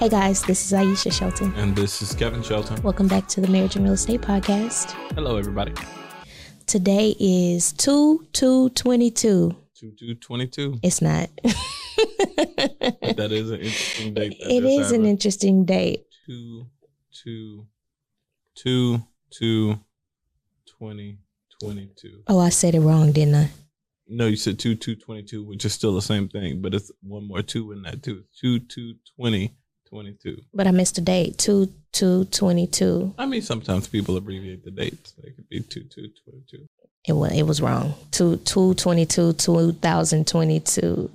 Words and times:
Hey 0.00 0.08
guys, 0.08 0.40
this 0.40 0.64
is 0.64 0.72
Aisha 0.72 1.12
Shelton. 1.12 1.52
And 1.56 1.76
this 1.76 2.00
is 2.00 2.14
Kevin 2.14 2.42
Shelton. 2.42 2.80
Welcome 2.82 3.06
back 3.06 3.28
to 3.28 3.42
the 3.42 3.48
Marriage 3.48 3.76
and 3.76 3.84
Real 3.84 3.92
Estate 3.92 4.22
Podcast. 4.22 4.92
Hello, 5.12 5.36
everybody. 5.36 5.74
Today 6.66 7.14
is 7.20 7.74
2 7.74 8.26
2 8.32 8.70
22. 8.70 9.54
2 9.74 9.92
2 9.98 10.14
22. 10.14 10.78
It's 10.82 11.02
not. 11.02 11.28
that 11.42 13.28
is 13.30 13.50
an 13.50 13.60
interesting 13.60 14.14
date. 14.14 14.36
It 14.40 14.64
is 14.64 14.90
an 14.92 15.04
interesting 15.04 15.66
date. 15.66 16.06
2 16.24 16.66
2 17.22 17.66
2 18.54 19.02
2 19.32 19.78
20 20.78 21.18
22. 21.60 22.22
Oh, 22.26 22.38
I 22.38 22.48
said 22.48 22.74
it 22.74 22.80
wrong, 22.80 23.12
didn't 23.12 23.34
I? 23.34 23.50
No, 24.08 24.28
you 24.28 24.36
said 24.36 24.58
2 24.58 24.76
2 24.76 24.96
22, 24.96 25.44
which 25.44 25.66
is 25.66 25.74
still 25.74 25.94
the 25.94 26.00
same 26.00 26.30
thing, 26.30 26.62
but 26.62 26.72
it's 26.72 26.90
one 27.02 27.28
more 27.28 27.42
2 27.42 27.72
in 27.72 27.82
that 27.82 28.02
too. 28.02 28.24
2 28.40 28.60
2 28.60 28.94
20 29.16 29.54
22. 29.90 30.40
But 30.54 30.66
I 30.66 30.70
missed 30.70 30.98
a 30.98 31.00
date. 31.00 31.38
2 31.38 31.68
2 31.92 32.26
22. 32.26 33.14
I 33.18 33.26
mean, 33.26 33.42
sometimes 33.42 33.88
people 33.88 34.16
abbreviate 34.16 34.64
the 34.64 34.70
dates. 34.70 35.14
It 35.22 35.36
could 35.36 35.48
be 35.48 35.60
2 35.60 35.82
2 35.82 36.08
22. 36.24 36.66
It 37.06 37.12
was, 37.12 37.32
it 37.32 37.42
was 37.42 37.60
wrong. 37.60 37.94
2 38.12 38.36
2 38.38 38.74
22 38.74 39.32
2022. 39.34 41.10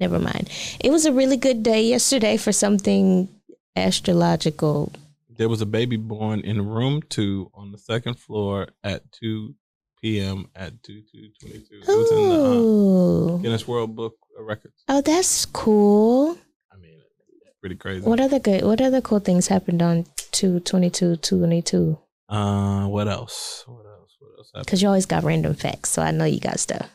Never 0.00 0.18
mind. 0.18 0.50
It 0.80 0.90
was 0.90 1.06
a 1.06 1.12
really 1.12 1.36
good 1.36 1.62
day 1.62 1.82
yesterday 1.84 2.36
for 2.36 2.52
something 2.52 3.28
astrological. 3.76 4.92
There 5.36 5.48
was 5.48 5.60
a 5.60 5.66
baby 5.66 5.96
born 5.96 6.40
in 6.40 6.68
room 6.68 7.02
two 7.08 7.50
on 7.54 7.72
the 7.72 7.78
second 7.78 8.18
floor 8.18 8.68
at 8.82 9.10
2 9.12 9.54
p.m. 10.00 10.48
at 10.54 10.82
2 10.82 11.02
2 11.12 11.28
22. 11.40 11.74
It 11.80 11.88
was 11.88 12.10
in 12.12 12.28
the 12.28 13.34
uh, 13.34 13.36
Guinness 13.38 13.66
World 13.66 13.96
Book 13.96 14.16
of 14.38 14.44
Records. 14.44 14.84
Oh, 14.88 15.00
that's 15.00 15.46
cool. 15.46 16.36
I 16.72 16.76
mean, 16.76 17.00
pretty 17.64 17.76
crazy. 17.76 18.04
What 18.04 18.20
other 18.20 18.38
good? 18.38 18.62
What 18.62 18.82
other 18.82 19.00
cool 19.00 19.20
things 19.20 19.46
happened 19.48 19.80
on 19.80 20.04
2 20.32 20.60
22 20.60 21.16
22? 21.16 21.98
Uh, 22.28 22.86
what 22.88 23.08
else? 23.08 23.64
What 23.66 23.86
else? 23.86 24.16
What 24.20 24.32
else 24.36 24.50
happened? 24.52 24.66
Because 24.66 24.82
you 24.82 24.88
always 24.88 25.06
got 25.06 25.24
random 25.24 25.54
facts, 25.54 25.88
so 25.88 26.02
I 26.02 26.10
know 26.10 26.26
you 26.26 26.40
got 26.40 26.60
stuff. 26.60 26.90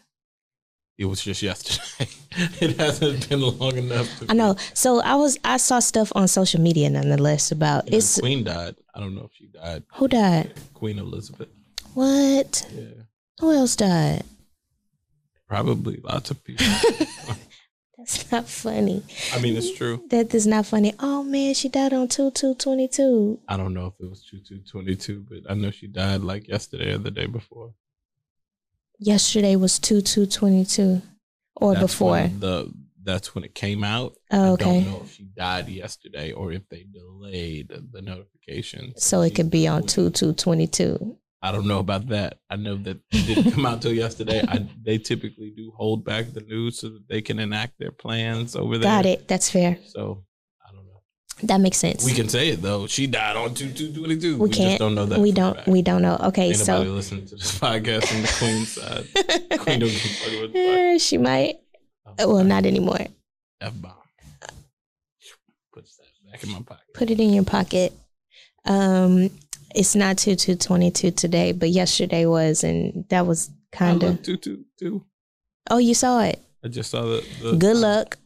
It 0.99 1.05
was 1.05 1.23
just 1.23 1.41
yesterday. 1.41 2.11
it 2.61 2.77
hasn't 2.77 3.27
been 3.27 3.41
long 3.41 3.77
enough. 3.77 4.07
I 4.29 4.33
know. 4.35 4.57
So 4.75 5.01
I 5.01 5.15
was 5.15 5.39
I 5.43 5.57
saw 5.57 5.79
stuff 5.79 6.11
on 6.13 6.27
social 6.27 6.61
media 6.61 6.87
nonetheless 6.91 7.51
about 7.51 7.91
it's 7.91 8.19
Queen 8.19 8.43
died. 8.43 8.75
I 8.93 8.99
don't 8.99 9.15
know 9.15 9.23
if 9.23 9.31
she 9.33 9.47
died. 9.47 9.81
who 9.95 10.07
died. 10.07 10.53
Queen 10.75 10.99
Elizabeth. 10.99 11.49
What? 11.95 12.67
Yeah, 12.71 13.05
Who 13.39 13.53
else 13.53 13.75
died? 13.75 14.23
probably 15.47 15.99
lots 16.03 16.29
of 16.29 16.43
people. 16.43 16.67
That's 17.99 18.31
not 18.31 18.47
funny. 18.47 19.03
I 19.33 19.39
mean, 19.41 19.57
it's 19.57 19.73
true. 19.75 20.01
That 20.09 20.33
is 20.33 20.47
not 20.47 20.65
funny. 20.65 20.93
Oh 20.99 21.21
man, 21.21 21.53
she 21.53 21.67
died 21.67 21.91
on 21.91 22.07
two 22.07 22.31
two 22.31 22.55
twenty 22.55 22.87
two. 22.87 23.39
I 23.47 23.57
don't 23.57 23.73
know 23.73 23.87
if 23.87 23.93
it 23.99 24.09
was 24.09 24.23
two 24.23 24.39
two 24.39 24.59
twenty 24.59 24.95
two, 24.95 25.25
but 25.29 25.51
I 25.51 25.53
know 25.53 25.69
she 25.69 25.87
died 25.87 26.21
like 26.21 26.47
yesterday 26.47 26.93
or 26.93 26.97
the 26.97 27.11
day 27.11 27.25
before. 27.25 27.73
Yesterday 28.99 29.57
was 29.57 29.79
two 29.79 30.01
two 30.01 30.25
twenty 30.25 30.63
two, 30.63 31.01
or 31.57 31.73
That's 31.73 31.85
before. 31.85 32.27
the 32.39 32.71
that's 33.03 33.35
when 33.35 33.43
it 33.43 33.53
came 33.53 33.83
out. 33.83 34.15
Oh, 34.31 34.43
I 34.43 34.49
okay. 34.51 34.63
don't 34.63 34.85
know 34.85 35.01
if 35.03 35.13
she 35.13 35.23
died 35.23 35.67
yesterday 35.67 36.31
or 36.31 36.51
if 36.53 36.67
they 36.69 36.85
delayed 36.91 37.69
the 37.91 38.01
notification. 38.01 38.93
So 38.97 39.21
it 39.21 39.35
could 39.35 39.49
be 39.51 39.67
on 39.67 39.83
two 39.83 40.09
two 40.09 40.33
twenty 40.33 40.67
two. 40.67 41.17
I 41.41 41.51
don't 41.53 41.67
know 41.67 41.79
about 41.79 42.07
that. 42.09 42.39
I 42.49 42.57
know 42.57 42.75
that 42.75 42.97
it 43.11 43.25
didn't 43.27 43.51
come 43.53 43.65
out 43.65 43.81
till 43.81 43.93
yesterday. 43.93 44.43
I, 44.47 44.67
they 44.83 44.97
typically 44.97 45.51
do 45.55 45.71
hold 45.77 46.03
back 46.03 46.33
the 46.33 46.41
news 46.41 46.79
so 46.79 46.89
that 46.89 47.07
they 47.07 47.21
can 47.21 47.39
enact 47.39 47.79
their 47.79 47.91
plans 47.91 48.55
over 48.57 48.77
there. 48.77 48.89
Got 48.91 49.05
it. 49.05 49.27
That's 49.27 49.49
fair. 49.49 49.77
So 49.85 50.25
I 50.67 50.71
don't 50.73 50.85
know. 50.85 51.01
That 51.43 51.61
makes 51.61 51.77
sense. 51.77 52.03
We 52.05 52.13
can 52.13 52.27
say 52.27 52.49
it 52.49 52.61
though. 52.61 52.87
She 52.87 53.07
died 53.07 53.37
on 53.37 53.53
two 53.53 53.71
two 53.71 53.93
twenty 53.93 54.17
two. 54.19 54.37
We 54.37 54.49
We, 54.49 54.53
can't. 54.53 54.69
just 54.71 54.79
don't 54.79 54.95
know 54.95 55.05
that. 55.05 55.19
we 55.19 55.31
don't. 55.31 55.55
fact. 55.55 55.67
We 55.69 55.81
don't 55.81 56.01
know. 56.01 56.17
Okay, 56.25 56.47
Ain't 56.47 56.57
so 56.57 56.81
listening 56.81 57.25
to 57.27 57.35
this 57.35 57.57
podcast 57.57 58.13
on 58.13 58.21
the 58.21 58.35
Queen 58.37 58.65
side. 58.65 59.59
Queen 59.61 59.79
don't 59.79 59.89
fuck 59.91 60.51
the 60.51 60.59
Eh, 60.59 60.97
she 60.97 61.17
might. 61.17 61.55
fuck. 62.03 62.27
Well, 62.27 62.43
not 62.43 62.65
anymore. 62.65 62.99
F 63.61 63.73
bomb. 63.81 63.93
Puts 65.73 65.95
that 65.97 66.31
back 66.31 66.43
in 66.43 66.51
my 66.51 66.59
pocket. 66.61 66.83
Put 66.93 67.09
it 67.11 67.19
in 67.19 67.29
your 67.33 67.43
pocket. 67.45 67.93
Um, 68.65 69.29
it's 69.75 69.95
not 69.95 70.17
two 70.17 70.35
two 70.35 70.55
twenty 70.55 70.91
two 70.91 71.11
today, 71.11 71.51
but 71.51 71.69
yesterday 71.69 72.25
was, 72.25 72.63
and 72.63 73.05
that 73.09 73.25
was 73.25 73.49
kind 73.71 74.03
of. 74.03 74.21
two 74.23 74.37
two 74.37 74.65
two. 74.77 75.05
Oh, 75.69 75.77
you 75.77 75.93
saw 75.93 76.21
it. 76.21 76.39
I 76.63 76.67
just 76.67 76.91
saw 76.91 77.03
the. 77.03 77.25
the 77.41 77.55
Good 77.55 77.77
luck. 77.77 78.17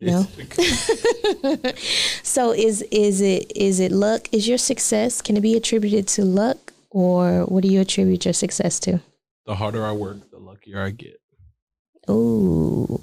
No. 0.00 0.26
So 2.22 2.52
is 2.52 2.82
is 2.90 3.20
it 3.20 3.52
is 3.54 3.78
it 3.80 3.92
luck? 3.92 4.28
Is 4.32 4.48
your 4.48 4.58
success 4.58 5.22
can 5.22 5.36
it 5.36 5.40
be 5.40 5.56
attributed 5.56 6.08
to 6.08 6.24
luck, 6.24 6.72
or 6.90 7.44
what 7.44 7.62
do 7.62 7.68
you 7.68 7.80
attribute 7.80 8.24
your 8.24 8.34
success 8.34 8.80
to? 8.80 9.00
the 9.46 9.54
harder 9.54 9.84
I 9.84 9.92
work, 9.92 10.30
the 10.30 10.38
luckier 10.38 10.82
I 10.82 10.90
get. 10.90 11.20
Ooh, 12.10 13.00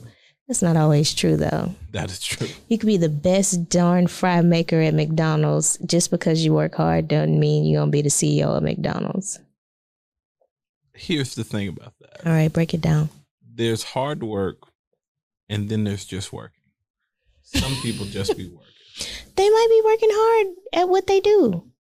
that's 0.52 0.62
not 0.62 0.76
always 0.76 1.14
true 1.14 1.38
though. 1.38 1.74
That 1.94 2.12
is 2.12 2.20
true. 2.20 2.50
You 2.68 2.78
could 2.78 2.88
be 2.88 2.98
the 2.98 3.08
best 3.08 3.70
darn 3.70 4.08
fry 4.08 4.42
maker 4.42 4.82
at 4.82 4.94
McDonald's. 4.94 5.78
Just 5.86 6.12
because 6.12 6.44
you 6.44 6.54
work 6.54 6.76
hard 6.76 7.08
doesn't 7.08 7.40
mean 7.40 7.64
you're 7.64 7.80
gonna 7.80 7.90
be 7.90 8.02
the 8.02 8.10
CEO 8.10 8.48
of 8.58 8.62
McDonald's. 8.62 9.40
Here's 10.94 11.36
the 11.36 11.46
thing 11.46 11.70
about 11.70 11.94
that. 12.02 12.28
All 12.28 12.34
right, 12.34 12.52
break 12.52 12.74
it 12.74 12.82
down. 12.82 13.08
There's 13.50 13.82
hard 13.82 14.24
work, 14.24 14.58
and 15.48 15.70
then 15.70 15.86
there's 15.86 16.04
just 16.04 16.34
working. 16.34 16.64
Some 17.44 17.74
people 17.82 18.06
just 18.06 18.36
be 18.36 18.50
working. 18.50 18.68
They 19.38 19.50
might 19.50 19.68
be 19.70 19.82
working 19.86 20.10
hard 20.12 20.48
at 20.74 20.90
what 20.90 21.08
they 21.08 21.22
do. 21.22 21.72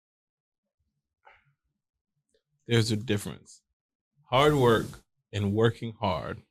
There's 2.67 2.89
a 2.89 2.95
difference. 2.95 3.61
Hard 4.29 4.55
work 4.55 4.87
and 5.33 5.53
working 5.53 5.93
hard, 5.99 6.41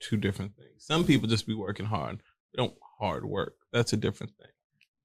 two 0.00 0.16
different 0.16 0.56
things. 0.56 0.84
Some 0.84 1.04
people 1.04 1.28
just 1.28 1.46
be 1.46 1.54
working 1.54 1.86
hard. 1.86 2.18
They 2.52 2.62
don't 2.62 2.74
hard 2.98 3.24
work. 3.24 3.54
That's 3.72 3.92
a 3.92 3.96
different 3.96 4.32
thing. 4.36 4.50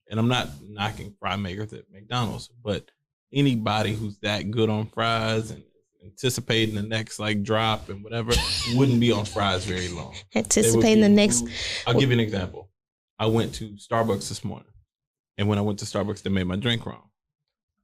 And 0.10 0.20
I'm 0.20 0.28
not 0.28 0.50
knocking 0.68 1.16
fry 1.20 1.36
makers 1.36 1.74
at 1.74 1.92
McDonald's, 1.92 2.50
but 2.64 2.90
anybody 3.34 3.94
who's 3.94 4.18
that 4.20 4.52
good 4.52 4.70
on 4.70 4.88
fries 4.88 5.52
and 5.52 5.64
anticipating 6.04 6.76
the 6.76 6.84
next 6.84 7.20
like 7.20 7.44
drop 7.44 7.90
and 7.90 8.04
whatever 8.04 8.32
wouldn't 8.76 9.00
be 9.00 9.12
on 9.12 9.26
fries 9.26 9.66
very 9.66 9.90
long. 9.90 10.16
Anticipating 10.36 11.02
the 11.02 11.10
next. 11.10 11.46
I'll 11.88 12.00
give 12.00 12.10
you 12.10 12.14
an 12.14 12.20
example. 12.20 12.70
I 13.18 13.28
went 13.28 13.54
to 13.56 13.72
Starbucks 13.72 14.28
this 14.28 14.44
morning, 14.44 14.72
and 15.38 15.48
when 15.48 15.58
I 15.58 15.62
went 15.62 15.80
to 15.80 15.86
Starbucks, 15.86 16.22
they 16.22 16.30
made 16.30 16.48
my 16.48 16.58
drink 16.58 16.86
wrong. 16.86 17.10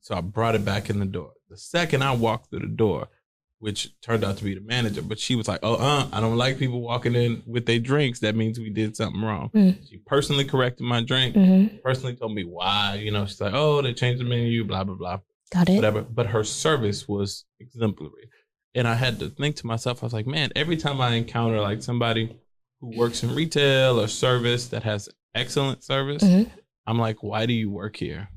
So 0.02 0.16
I 0.16 0.22
brought 0.22 0.56
it 0.56 0.66
back 0.66 0.90
in 0.90 1.00
the 1.00 1.06
door. 1.06 1.32
The 1.50 1.58
second 1.58 2.04
I 2.04 2.14
walked 2.14 2.50
through 2.50 2.60
the 2.60 2.68
door, 2.68 3.08
which 3.62 3.90
turned 4.02 4.24
out 4.26 4.36
to 4.38 4.44
be 4.44 4.54
the 4.56 4.60
manager, 4.62 5.02
but 5.02 5.18
she 5.20 5.36
was 5.36 5.48
like, 5.48 5.60
"Oh, 5.64 5.76
uh, 5.76 6.08
I 6.12 6.20
don't 6.20 6.36
like 6.36 6.58
people 6.60 6.82
walking 6.82 7.16
in 7.16 7.42
with 7.46 7.66
their 7.66 7.80
drinks. 7.80 8.20
That 8.20 8.36
means 8.36 8.60
we 8.60 8.70
did 8.70 8.96
something 8.98 9.22
wrong." 9.22 9.50
Mm. 9.56 9.88
She 9.90 9.98
personally 10.00 10.44
corrected 10.44 10.86
my 10.86 11.02
drink. 11.02 11.36
hmm 11.36 11.68
Personally 11.84 12.16
told 12.16 12.34
me 12.34 12.44
why. 12.44 12.96
You 12.96 13.12
know, 13.12 13.26
she's 13.26 13.40
like, 13.40 13.54
"Oh, 13.54 13.82
they 13.82 13.94
changed 13.94 14.20
the 14.20 14.26
menu, 14.28 14.66
blah 14.66 14.84
blah 14.84 14.96
blah." 14.96 15.20
Got 15.52 15.70
it. 15.70 15.76
whatever. 15.76 16.02
But 16.02 16.28
her 16.28 16.44
service 16.44 17.08
was 17.08 17.46
exemplary. 17.60 18.30
And 18.74 18.88
I 18.88 18.96
had 18.96 19.20
to 19.20 19.30
think 19.30 19.58
to 19.58 19.68
myself, 19.68 20.02
I 20.02 20.06
was 20.06 20.14
like, 20.14 20.26
man, 20.28 20.50
every 20.56 20.78
time 20.78 21.02
I 21.02 21.16
encounter 21.16 21.60
like 21.60 21.84
somebody 21.84 22.38
who 22.80 22.98
works 22.98 23.22
in 23.22 23.36
retail 23.36 24.00
or 24.00 24.08
service 24.08 24.70
that 24.70 24.84
has 24.84 25.10
excellent 25.36 25.84
service, 25.84 26.24
Mhm. 26.24 26.50
I'm 26.88 26.98
like, 26.98 27.22
why 27.22 27.46
do 27.46 27.54
you 27.54 27.70
work 27.70 27.98
here? 27.98 28.30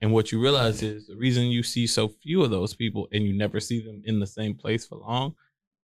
And 0.00 0.12
what 0.12 0.30
you 0.30 0.40
realize 0.40 0.82
is 0.82 1.06
the 1.06 1.16
reason 1.16 1.46
you 1.46 1.62
see 1.62 1.86
so 1.86 2.08
few 2.08 2.42
of 2.44 2.50
those 2.50 2.74
people 2.74 3.08
and 3.12 3.24
you 3.24 3.36
never 3.36 3.58
see 3.58 3.84
them 3.84 4.02
in 4.04 4.20
the 4.20 4.26
same 4.26 4.54
place 4.54 4.86
for 4.86 4.96
long 4.98 5.34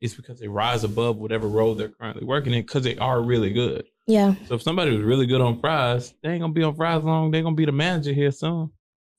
is 0.01 0.15
because 0.15 0.41
they 0.41 0.49
rise 0.49 0.83
above 0.83 1.17
whatever 1.17 1.47
role 1.47 1.75
they're 1.75 1.89
currently 1.89 2.25
working 2.25 2.53
in 2.53 2.63
because 2.63 2.83
they 2.83 2.97
are 2.97 3.23
really 3.23 3.53
good. 3.53 3.85
Yeah. 4.07 4.35
So 4.49 4.55
if 4.55 4.63
somebody 4.63 4.91
was 4.91 5.03
really 5.03 5.27
good 5.27 5.41
on 5.41 5.61
fries, 5.61 6.15
they 6.23 6.31
ain't 6.31 6.41
gonna 6.41 6.53
be 6.53 6.63
on 6.63 6.75
fries 6.75 7.05
long. 7.05 7.31
They're 7.31 7.43
gonna 7.43 7.55
be 7.55 7.67
the 7.67 7.73
manager 7.73 8.13
here 8.13 8.33
soon. 8.33 8.71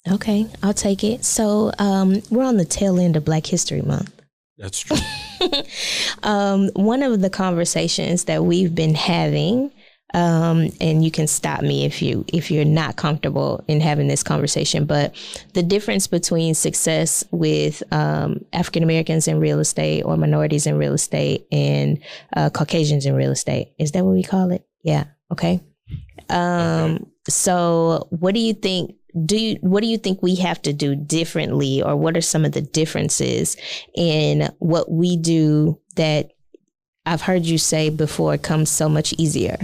Okay, 0.10 0.48
I'll 0.64 0.74
take 0.74 1.04
it. 1.04 1.24
So 1.24 1.72
um, 1.78 2.22
we're 2.32 2.44
on 2.44 2.58
the 2.58 2.66
tail 2.66 3.00
end 3.00 3.16
of 3.16 3.24
Black 3.24 3.46
History 3.46 3.82
Month. 3.82 4.22
That's 4.58 4.80
true. 4.80 4.98
um, 6.24 6.70
one 6.74 7.04
of 7.04 7.22
the 7.22 7.30
conversations 7.30 8.26
that 8.26 8.44
we've 8.44 8.74
been 8.74 8.96
having, 8.96 9.72
um, 10.14 10.70
and 10.82 11.04
you 11.04 11.12
can 11.12 11.28
stop 11.28 11.62
me 11.62 11.86
if 11.86 12.02
you 12.02 12.26
if 12.28 12.52
you're 12.52 12.66
not 12.66 12.96
comfortable 12.96 13.64
in 13.68 13.80
having 13.80 14.08
this 14.08 14.24
conversation, 14.24 14.86
but 14.86 15.16
the 15.54 15.64
difference 15.64 16.08
between 16.08 16.54
success 16.54 17.24
with 17.32 17.82
um, 17.94 18.44
African 18.54 18.84
Americans 18.84 19.28
in 19.28 19.40
real 19.40 19.60
estate 19.60 20.04
or 20.04 20.18
minorities 20.18 20.68
in 20.68 20.78
real 20.78 20.94
estate 20.94 21.48
and 21.52 22.00
uh, 22.36 22.50
Caucasians 22.50 23.06
in 23.06 23.16
real 23.16 23.32
estate 23.32 23.74
is 23.78 23.92
that 23.92 24.04
what 24.04 24.14
we 24.14 24.24
call 24.24 24.52
it? 24.52 24.66
Yeah. 24.84 25.06
Okay. 25.32 25.62
Um, 26.30 27.12
So, 27.28 28.08
what 28.10 28.34
do 28.34 28.40
you 28.42 28.54
think? 28.54 28.96
Do 29.26 29.38
you 29.38 29.58
what 29.62 29.82
do 29.82 29.88
you 29.88 29.98
think 29.98 30.22
we 30.22 30.36
have 30.36 30.62
to 30.64 30.74
do 30.74 30.96
differently, 30.96 31.82
or 31.82 31.96
what 31.96 32.16
are 32.18 32.22
some 32.22 32.46
of 32.46 32.54
the 32.54 32.62
differences 32.62 33.58
in 33.94 34.50
what 34.60 34.90
we 34.90 35.18
do 35.18 35.80
that 35.98 36.32
I've 37.06 37.22
heard 37.22 37.46
you 37.46 37.58
say 37.58 37.90
before 37.90 38.38
comes 38.38 38.70
so 38.70 38.88
much 38.90 39.14
easier? 39.18 39.58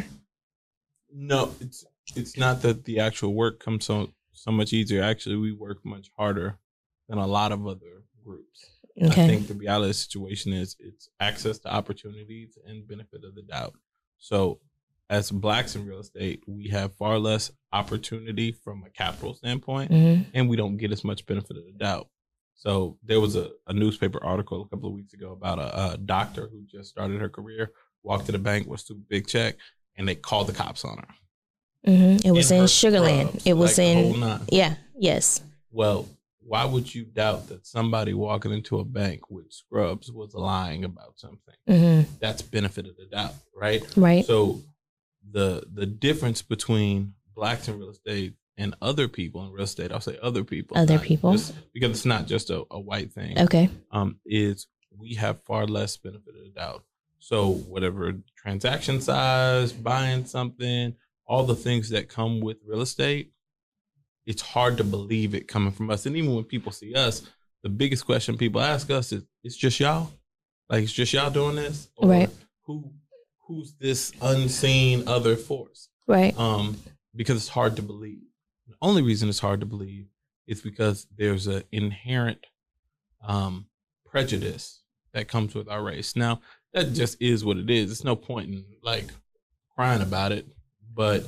No, 1.19 1.51
it's 1.59 1.83
it's 2.15 2.37
not 2.37 2.61
that 2.61 2.85
the 2.85 2.99
actual 2.99 3.33
work 3.33 3.59
comes 3.59 3.85
so 3.85 4.13
so 4.33 4.51
much 4.51 4.71
easier. 4.71 5.01
Actually, 5.01 5.37
we 5.37 5.51
work 5.51 5.79
much 5.83 6.09
harder 6.15 6.59
than 7.09 7.17
a 7.17 7.25
lot 7.25 7.51
of 7.51 7.65
other 7.65 8.03
groups. 8.23 8.65
Okay. 9.01 9.23
I 9.23 9.27
think 9.27 9.47
the 9.47 9.55
reality 9.55 9.85
of 9.85 9.89
the 9.89 9.93
situation 9.95 10.53
is 10.53 10.75
it's 10.79 11.09
access 11.19 11.57
to 11.59 11.73
opportunities 11.73 12.57
and 12.65 12.87
benefit 12.87 13.23
of 13.23 13.33
the 13.33 13.41
doubt. 13.41 13.73
So, 14.19 14.59
as 15.09 15.31
blacks 15.31 15.75
in 15.75 15.87
real 15.87 15.99
estate, 15.99 16.43
we 16.47 16.67
have 16.69 16.95
far 16.95 17.17
less 17.17 17.51
opportunity 17.73 18.51
from 18.51 18.83
a 18.83 18.89
capital 18.89 19.33
standpoint, 19.33 19.91
hmm 19.91 20.21
and 20.35 20.47
we 20.47 20.55
don't 20.55 20.77
get 20.77 20.91
as 20.91 21.03
much 21.03 21.25
benefit 21.25 21.57
of 21.57 21.65
the 21.65 21.73
doubt. 21.77 22.09
So, 22.55 22.97
there 23.03 23.19
was 23.19 23.35
a, 23.35 23.49
a 23.65 23.73
newspaper 23.73 24.23
article 24.23 24.61
a 24.61 24.67
couple 24.67 24.89
of 24.89 24.95
weeks 24.95 25.13
ago 25.13 25.31
about 25.31 25.57
a, 25.57 25.93
a 25.93 25.97
doctor 25.97 26.47
who 26.51 26.63
just 26.65 26.89
started 26.89 27.19
her 27.21 27.29
career, 27.29 27.71
walked 28.03 28.27
to 28.27 28.31
the 28.31 28.39
bank, 28.39 28.67
was 28.67 28.83
too 28.83 28.99
big 29.09 29.27
check, 29.27 29.55
and 29.97 30.07
they 30.07 30.15
called 30.15 30.47
the 30.47 30.53
cops 30.53 30.85
on 30.85 30.97
her. 30.97 31.07
hmm 31.85 32.17
It 32.25 32.31
was 32.31 32.51
in, 32.51 32.61
her 32.61 32.67
Sugar 32.67 32.99
Land. 32.99 33.41
It 33.45 33.53
was 33.53 33.77
like 33.77 33.88
in. 33.88 34.39
Yeah. 34.49 34.75
Yes. 34.97 35.41
Well, 35.71 36.07
why 36.39 36.63
would 36.65 36.94
you 36.95 37.03
doubt 37.03 37.49
that 37.49 37.67
somebody 37.67 38.13
walking 38.13 38.51
into 38.53 38.79
a 38.79 38.85
bank 38.85 39.29
with 39.29 39.51
scrubs 39.51 40.11
was 40.11 40.33
lying 40.33 40.83
about 40.85 41.19
something? 41.19 41.55
hmm 41.67 42.01
That's 42.19 42.41
benefit 42.41 42.88
of 42.88 42.95
the 42.95 43.05
doubt, 43.05 43.33
right? 43.55 43.83
Right. 43.97 44.25
So 44.25 44.61
the 45.29 45.63
the 45.73 45.85
difference 45.85 46.41
between 46.41 47.13
blacks 47.35 47.67
in 47.67 47.77
real 47.77 47.89
estate 47.89 48.33
and 48.57 48.73
other 48.81 49.07
people 49.07 49.44
in 49.45 49.51
real 49.51 49.65
estate, 49.65 49.91
I'll 49.91 49.99
say 50.01 50.17
other 50.21 50.44
people, 50.44 50.77
Other 50.77 50.97
people. 50.99 51.33
just- 51.33 51.53
because 51.73 51.91
it's 51.91 52.05
not 52.05 52.25
just 52.27 52.49
a, 52.49 52.63
a 52.71 52.79
white 52.79 53.11
thing. 53.13 53.38
Okay. 53.39 53.69
Um, 53.91 54.19
is 54.25 54.67
we 54.97 55.13
have 55.15 55.44
far 55.44 55.67
less 55.67 55.95
benefit 55.97 56.33
of 56.35 56.44
the 56.44 56.49
doubt. 56.55 56.83
So 57.19 57.51
whatever 57.51 58.13
transaction 58.35 59.01
size, 59.01 59.73
buying 59.73 60.25
something, 60.25 60.95
all 61.25 61.43
the 61.43 61.55
things 61.55 61.89
that 61.89 62.09
come 62.09 62.39
with 62.39 62.57
real 62.65 62.81
estate, 62.81 63.31
it's 64.25 64.41
hard 64.41 64.77
to 64.77 64.83
believe 64.83 65.33
it 65.33 65.47
coming 65.47 65.71
from 65.71 65.89
us. 65.89 66.05
And 66.05 66.15
even 66.15 66.35
when 66.35 66.43
people 66.43 66.71
see 66.71 66.93
us, 66.93 67.23
the 67.63 67.69
biggest 67.69 68.05
question 68.05 68.37
people 68.37 68.61
ask 68.61 68.89
us 68.91 69.11
is, 69.11 69.23
"It's 69.43 69.57
just 69.57 69.79
y'all? 69.79 70.11
Like 70.69 70.83
it's 70.83 70.93
just 70.93 71.13
y'all 71.13 71.29
doing 71.31 71.55
this? 71.55 71.89
Or 71.97 72.09
Right. 72.09 72.29
Who 72.65 72.91
who's 73.39 73.73
this 73.79 74.11
unseen 74.21 75.07
other 75.07 75.35
force?" 75.35 75.89
Right. 76.07 76.37
um, 76.39 76.77
because 77.15 77.37
it's 77.37 77.47
hard 77.49 77.75
to 77.77 77.81
believe. 77.81 78.21
The 78.67 78.75
only 78.81 79.01
reason 79.01 79.27
it's 79.27 79.39
hard 79.39 79.59
to 79.61 79.65
believe 79.65 80.07
is 80.45 80.61
because 80.61 81.07
there's 81.17 81.47
an 81.47 81.63
inherent 81.71 82.45
um, 83.25 83.65
prejudice 84.05 84.81
that 85.13 85.27
comes 85.27 85.55
with 85.55 85.67
our 85.67 85.83
race. 85.83 86.15
Now, 86.15 86.41
that 86.73 86.93
just 86.93 87.21
is 87.21 87.43
what 87.43 87.57
it 87.57 87.69
is. 87.69 87.91
It's 87.91 88.03
no 88.03 88.15
point 88.15 88.49
in 88.49 88.65
like 88.83 89.05
crying 89.75 90.01
about 90.01 90.31
it, 90.31 90.47
but 90.93 91.23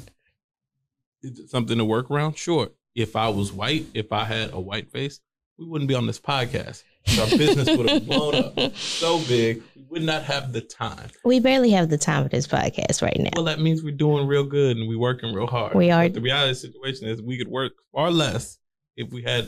is 1.22 1.40
it 1.40 1.50
something 1.50 1.78
to 1.78 1.86
work 1.86 2.10
around? 2.10 2.38
Sure. 2.38 2.70
If 2.96 3.16
I 3.16 3.30
was 3.30 3.52
white, 3.52 3.86
if 3.94 4.12
I 4.12 4.26
had 4.26 4.54
a 4.54 4.60
white 4.60 4.92
face, 4.92 5.20
we 5.58 5.66
wouldn't 5.66 5.88
be 5.88 5.96
on 5.96 6.08
this 6.08 6.20
podcast. 6.20 6.84
Our 7.20 7.28
business 7.38 7.76
would 7.76 7.90
have 7.90 8.06
blown 8.06 8.36
up 8.36 8.76
so 8.76 9.20
big, 9.28 9.64
we 9.76 9.84
would 9.90 10.04
not 10.04 10.24
have 10.24 10.54
the 10.54 10.62
time. 10.62 11.10
We 11.24 11.40
barely 11.40 11.72
have 11.72 11.90
the 11.90 11.98
time 11.98 12.24
for 12.24 12.30
this 12.30 12.48
podcast 12.48 13.02
right 13.02 13.18
now. 13.18 13.32
Well, 13.36 13.46
that 13.46 13.60
means 13.60 13.84
we're 13.84 13.96
doing 13.96 14.28
real 14.28 14.44
good 14.44 14.78
and 14.78 14.88
we're 14.88 15.00
working 15.00 15.34
real 15.34 15.48
hard. 15.48 15.76
We 15.76 15.92
are. 15.92 16.04
But 16.04 16.16
the 16.16 16.22
reality 16.22 16.52
of 16.52 16.56
the 16.56 16.68
situation 16.68 17.08
is 17.08 17.22
we 17.22 17.38
could 17.38 17.48
work 17.48 17.74
far 17.94 18.12
less 18.12 18.58
if 18.96 19.12
we 19.12 19.24
had 19.24 19.48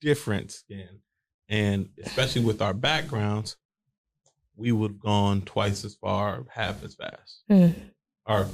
different 0.00 0.52
skin. 0.52 1.00
And 1.48 1.88
especially 2.04 2.44
with 2.44 2.62
our 2.62 2.74
backgrounds, 2.74 3.56
we 4.60 4.72
would 4.72 4.92
have 4.92 5.00
gone 5.00 5.42
twice 5.42 5.84
as 5.84 5.94
far, 5.94 6.44
half 6.52 6.84
as 6.84 6.94
fast. 6.94 7.42
Mm. 7.50 7.74
Or 8.26 8.46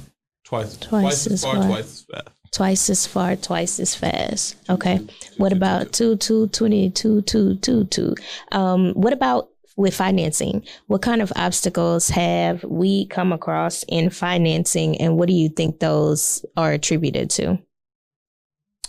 twice, 0.45 0.77
Twice 0.77 1.25
twice, 1.25 1.27
as 1.27 1.43
far, 1.43 1.55
far. 1.55 1.65
twice 1.67 1.85
as 1.85 2.05
fast. 2.11 2.29
Twice 2.51 2.89
as 2.89 3.05
far, 3.07 3.35
twice 3.35 3.79
as 3.79 3.93
fast. 3.95 4.55
Okay. 4.69 4.99
What 5.35 5.51
about 5.51 5.91
two, 5.91 6.15
two, 6.15 6.47
twenty, 6.47 6.89
two, 6.89 7.21
two, 7.23 7.55
two, 7.57 7.83
two? 7.85 8.15
Um, 8.53 8.93
what 8.93 9.11
about 9.11 9.49
with 9.75 9.93
financing? 9.93 10.65
What 10.87 11.01
kind 11.01 11.21
of 11.21 11.31
obstacles 11.35 12.09
have 12.09 12.63
we 12.63 13.05
come 13.07 13.33
across 13.33 13.83
in 13.89 14.09
financing, 14.09 14.99
and 15.01 15.17
what 15.17 15.27
do 15.27 15.33
you 15.35 15.49
think 15.49 15.79
those 15.79 16.43
are 16.55 16.71
attributed 16.71 17.29
to? 17.31 17.59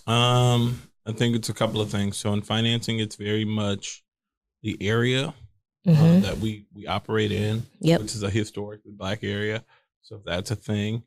Um, 0.06 0.80
I 1.04 1.12
think 1.12 1.34
it's 1.36 1.48
a 1.48 1.54
couple 1.54 1.80
of 1.80 1.90
things. 1.90 2.16
So 2.16 2.32
in 2.32 2.42
financing, 2.42 3.00
it's 3.00 3.16
very 3.16 3.44
much 3.44 4.02
the 4.62 4.76
area 4.80 5.34
uh, 5.88 5.94
hmm 5.94 6.20
that 6.20 6.38
we 6.38 6.66
we 6.74 6.86
operate 6.86 7.32
in. 7.32 7.64
Yep. 7.80 8.00
which 8.02 8.14
is 8.14 8.22
a 8.22 8.30
historically 8.30 8.92
black 8.92 9.24
area. 9.24 9.64
So 10.02 10.20
that's 10.24 10.50
a 10.50 10.56
thing, 10.56 11.02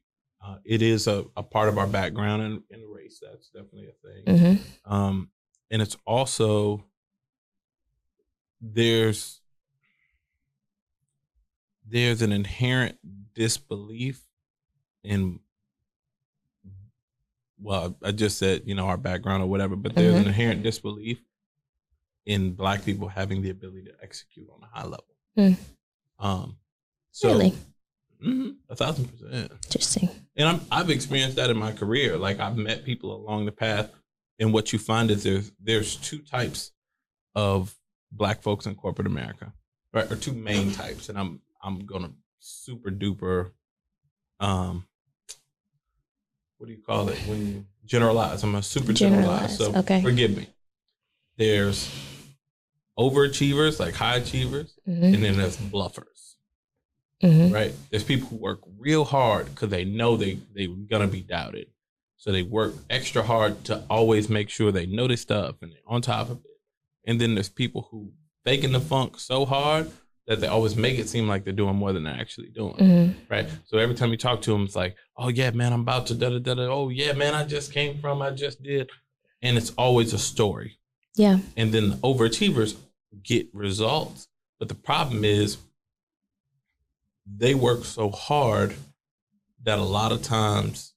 uh, 0.46 0.58
it 0.64 0.82
is 0.82 1.08
a, 1.08 1.26
a 1.38 1.44
part 1.44 1.70
of 1.70 1.78
our 1.78 1.88
background 1.88 2.42
and, 2.44 2.62
and 2.72 2.82
race. 2.94 3.20
That's 3.22 3.50
definitely 3.50 3.90
a 3.90 4.34
thing. 4.36 4.58
hmm 4.86 4.92
Um, 4.94 5.30
and 5.70 5.82
it's 5.82 5.98
also 6.06 6.84
there's 8.62 9.42
there's 11.88 12.22
an 12.22 12.32
inherent 12.32 12.98
disbelief 13.34 14.22
in 15.04 15.40
well, 17.60 17.96
I 18.04 18.12
just 18.12 18.38
said 18.40 18.64
you 18.66 18.76
know 18.76 18.86
our 18.88 18.98
background 18.98 19.44
or 19.44 19.48
whatever, 19.48 19.76
but 19.76 19.94
there's 19.96 20.16
Mhm. 20.16 20.22
an 20.22 20.28
inherent 20.28 20.64
disbelief 20.64 21.22
in 22.26 22.54
black 22.54 22.86
people 22.86 23.08
having 23.08 23.42
the 23.42 23.50
ability 23.50 23.84
to 23.84 23.92
execute 24.02 24.48
on 24.54 24.62
a 24.64 24.68
high 24.80 24.86
level. 24.86 25.06
Hmm. 25.36 25.54
Um, 26.20 26.58
so 27.12 27.30
Really 27.30 27.54
mhm, 28.24 28.56
a 28.70 28.76
thousand 28.76 29.06
percent 29.06 29.52
interesting. 29.66 30.10
and 30.36 30.48
I'm, 30.48 30.62
I've 30.72 30.90
experienced 30.90 31.36
that 31.38 31.50
in 31.50 31.58
my 31.58 31.72
career. 31.72 32.18
Like 32.18 32.40
I've 32.40 32.58
met 32.58 32.84
people 32.86 33.16
along 33.16 33.46
the 33.46 33.52
path, 33.52 33.90
and 34.40 34.54
what 34.54 34.72
you 34.72 34.80
find 34.80 35.10
is 35.12 35.24
there's 35.24 35.52
there's 35.60 35.96
two 35.98 36.20
types 36.20 36.72
of 37.36 37.76
black 38.12 38.42
folks 38.44 38.66
in 38.66 38.76
corporate 38.76 39.08
America, 39.08 39.52
right? 39.94 40.10
Or 40.12 40.16
two 40.16 40.34
main 40.34 40.72
types, 40.72 41.10
and 41.10 41.18
I'm 41.18 41.42
I'm 41.64 41.86
gonna 41.86 42.12
super 42.40 42.92
duper, 42.92 43.52
um, 44.40 44.86
what 46.58 46.68
do 46.68 46.74
you 46.74 46.82
call 46.82 47.10
it 47.10 47.18
when 47.28 47.48
you 47.48 47.66
generalize? 47.86 48.44
I'm 48.44 48.56
a 48.56 48.62
super 48.64 48.94
generalize. 48.94 49.58
Generalize, 49.58 49.58
So 49.58 49.80
okay. 49.80 50.02
forgive 50.02 50.38
me. 50.38 50.48
There's 51.38 51.90
overachievers, 52.98 53.80
like 53.80 53.94
high 53.96 54.18
achievers, 54.18 54.78
hmm 54.86 55.04
and 55.04 55.24
then 55.24 55.38
there's 55.38 55.58
bluffers 55.58 56.36
hmm 57.22 57.52
right? 57.52 57.74
There's 57.90 58.04
people 58.04 58.28
who 58.30 58.38
work 58.38 58.62
real 58.80 59.04
hard 59.06 59.46
because 59.48 59.70
they 59.70 59.86
know 59.86 60.18
they 60.18 60.40
they're 60.56 60.68
gonna 60.90 61.08
be 61.08 61.22
doubted, 61.22 61.68
so 62.18 62.32
they 62.32 62.44
work 62.44 62.74
extra 62.90 63.22
hard 63.24 63.64
to 63.66 63.84
always 63.90 64.30
make 64.30 64.50
sure 64.50 64.72
they 64.72 64.86
know 64.86 65.08
their 65.08 65.18
stuff 65.18 65.56
and 65.62 65.72
they're 65.72 65.80
on 65.88 66.02
top 66.02 66.30
of 66.30 66.38
it. 66.38 66.52
And 67.06 67.20
then 67.20 67.36
there's 67.36 67.50
people 67.50 67.88
who 67.92 68.12
faking 68.44 68.72
the 68.72 68.80
funk 68.80 69.20
so 69.20 69.46
hard 69.46 69.92
that 70.28 70.40
they 70.40 70.48
always 70.48 70.76
make 70.76 70.98
it 70.98 71.10
seem 71.10 71.28
like 71.28 71.44
they're 71.44 71.54
doing 71.54 71.76
more 71.76 71.94
than 71.94 72.04
they're 72.04 72.14
actually 72.20 72.50
doing, 72.50 72.76
hmm 72.76 73.08
right? 73.30 73.48
So 73.66 73.78
every 73.78 73.96
time 73.96 74.12
you 74.12 74.18
talk 74.18 74.42
to 74.44 74.52
them, 74.52 74.64
it's 74.64 74.76
like, 74.76 74.96
oh 75.18 75.28
yeah, 75.30 75.52
man, 75.52 75.74
I'm 75.74 75.82
about 75.82 76.08
to 76.08 76.16
da 76.16 76.30
da 76.30 76.40
da 76.40 76.54
da. 76.56 76.64
Oh 76.64 76.90
yeah, 76.90 77.14
man, 77.14 77.34
I 77.36 77.44
just 77.46 77.72
came 77.72 78.00
from, 78.00 78.22
I 78.22 78.32
just 78.32 78.64
did, 78.64 78.90
and 79.42 79.58
it's 79.58 79.72
always 79.78 80.14
a 80.14 80.20
story 80.20 80.78
Yeah. 81.16 81.40
and 81.58 81.74
then 81.74 81.90
the 81.92 81.96
overachievers 81.98 82.76
get 83.24 83.48
results. 83.54 84.28
But 84.60 84.70
the 84.70 84.76
problem 84.76 85.24
is 85.26 85.58
they 87.26 87.54
work 87.56 87.86
so 87.86 88.10
hard 88.10 88.76
that 89.64 89.80
a 89.80 89.84
lot 89.84 90.12
of 90.12 90.22
times 90.24 90.94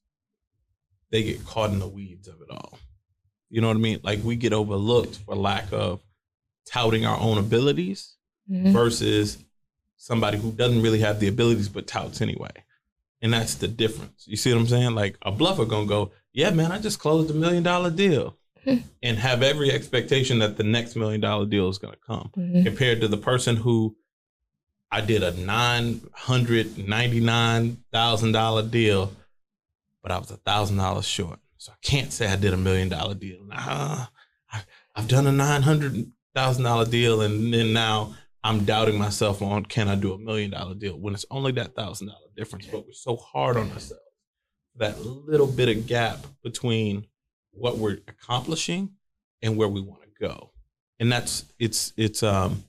they 1.11 1.23
get 1.23 1.45
caught 1.45 1.71
in 1.71 1.79
the 1.79 1.87
weeds 1.87 2.27
of 2.27 2.41
it 2.41 2.49
all. 2.49 2.77
You 3.49 3.61
know 3.61 3.67
what 3.67 3.77
I 3.77 3.79
mean? 3.79 3.99
Like 4.03 4.23
we 4.23 4.35
get 4.35 4.53
overlooked 4.53 5.17
for 5.17 5.35
lack 5.35 5.71
of 5.71 6.01
touting 6.65 7.05
our 7.05 7.19
own 7.19 7.37
abilities 7.37 8.13
hmm 8.47 8.71
versus 8.71 9.37
somebody 9.97 10.37
who 10.37 10.51
doesn't 10.51 10.81
really 10.83 10.99
have 10.99 11.19
the 11.19 11.27
abilities 11.27 11.67
but 11.69 11.87
touts 11.87 12.21
anyway. 12.21 12.51
And 13.21 13.33
that's 13.33 13.55
the 13.55 13.67
difference. 13.67 14.25
You 14.27 14.37
see 14.37 14.53
what 14.53 14.59
I'm 14.59 14.67
saying? 14.67 14.93
Like 14.93 15.17
a 15.23 15.31
bluffer 15.31 15.65
gonna 15.65 15.87
go, 15.87 16.11
yeah, 16.31 16.51
man, 16.51 16.71
I 16.71 16.79
just 16.79 16.99
closed 16.99 17.31
a 17.31 17.33
million 17.33 17.63
dollar 17.63 17.89
deal. 17.89 18.37
and 19.03 19.17
have 19.17 19.43
every 19.43 19.71
expectation 19.71 20.39
that 20.39 20.57
the 20.57 20.63
next 20.63 20.95
million 20.95 21.21
dollar 21.21 21.45
deal 21.45 21.69
is 21.69 21.77
gonna 21.77 21.95
come 22.05 22.31
hmm 22.35 22.63
compared 22.63 23.01
to 23.01 23.07
the 23.07 23.17
person 23.17 23.55
who 23.55 23.95
I 24.91 25.01
did 25.01 25.23
a 25.23 25.31
nine 25.31 26.01
hundred 26.13 26.77
ninety 26.87 27.19
nine 27.19 27.83
thousand 27.91 28.31
dollar 28.31 28.63
deal, 28.63 29.11
but 30.01 30.11
I 30.11 30.17
was 30.17 30.31
a 30.31 30.37
thousand 30.37 30.77
dollars 30.77 31.05
short. 31.05 31.39
So 31.57 31.73
I 31.73 31.75
can't 31.81 32.13
say 32.13 32.27
I 32.27 32.35
did 32.35 32.53
a 32.53 32.57
million 32.57 32.89
dollar 32.89 33.15
deal. 33.15 33.43
Nah, 33.43 34.05
I, 34.51 34.61
I've 34.95 35.07
done 35.07 35.27
a 35.27 35.31
nine 35.31 35.63
hundred 35.63 36.11
thousand 36.33 36.63
dollar 36.63 36.85
deal, 36.85 37.21
and 37.21 37.53
then 37.53 37.73
now 37.73 38.15
I'm 38.43 38.63
doubting 38.63 38.97
myself 38.97 39.41
on 39.41 39.65
can 39.65 39.89
I 39.89 39.95
do 39.95 40.13
a 40.13 40.17
million 40.17 40.51
dollar 40.51 40.75
deal 40.75 40.97
when 40.97 41.13
it's 41.13 41.25
only 41.31 41.51
that 41.53 41.75
thousand 41.75 42.07
dollar 42.07 42.27
difference. 42.37 42.67
But 42.67 42.85
we're 42.85 42.93
so 42.93 43.17
hard 43.17 43.57
on 43.57 43.71
ourselves. 43.71 44.01
That 44.77 45.03
little 45.03 45.47
bit 45.47 45.69
of 45.69 45.87
gap 45.87 46.25
between 46.43 47.07
what 47.55 47.77
we're 47.77 47.99
accomplishing 48.07 48.91
and 49.41 49.57
where 49.57 49.67
we 49.67 49.81
want 49.81 50.01
to 50.01 50.09
go 50.19 50.51
and 50.99 51.11
that's 51.11 51.45
it's 51.59 51.93
it's 51.97 52.23
um 52.23 52.63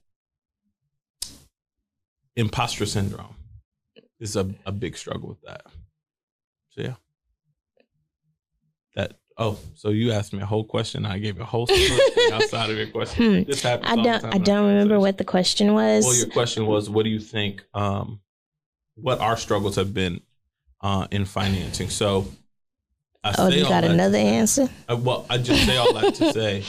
imposter 2.37 2.87
syndrome 2.87 3.35
is 4.21 4.37
a, 4.37 4.49
a 4.65 4.73
big 4.73 4.97
struggle 4.97 5.29
with 5.29 5.41
that 5.43 5.63
so 6.71 6.83
yeah 6.83 6.95
that 8.95 9.13
oh, 9.39 9.59
so 9.75 9.91
you 9.91 10.13
asked 10.13 10.33
me 10.33 10.41
a 10.41 10.47
whole 10.47 10.65
question. 10.65 11.07
I 11.07 11.19
gave 11.19 11.39
a 11.39 11.45
whole 11.45 11.69
outside 12.33 12.71
of 12.71 12.77
your 12.77 12.89
question. 12.89 13.43
Hmm. 13.43 13.43
This 13.43 13.63
happens. 13.63 13.91
I 13.91 14.03
don't 14.03 14.25
I 14.25 14.39
don't 14.39 14.67
remember 14.67 14.99
what 14.99 15.19
the 15.19 15.25
question 15.25 15.75
was. 15.75 16.05
Well, 16.05 16.17
your 16.17 16.29
question 16.29 16.67
was, 16.67 16.91
what 16.91 17.05
do 17.05 17.11
you 17.11 17.21
think? 17.21 17.65
Um, 17.75 18.21
what 18.97 19.21
our 19.21 19.37
struggles 19.37 19.77
have 19.77 19.93
been 19.93 20.21
uh, 20.81 21.07
in 21.11 21.25
financing. 21.25 21.91
So, 21.91 22.27
I 23.27 23.35
oh, 23.39 23.49
you 23.49 23.63
got 23.65 23.85
another 23.85 24.19
answer? 24.19 24.69
uh, 24.89 24.97
well, 24.97 25.27
I 25.29 25.39
just 25.39 25.65
say 25.67 25.77
all 25.77 25.93
that 25.95 26.15
to 26.17 26.33
say. 26.33 26.65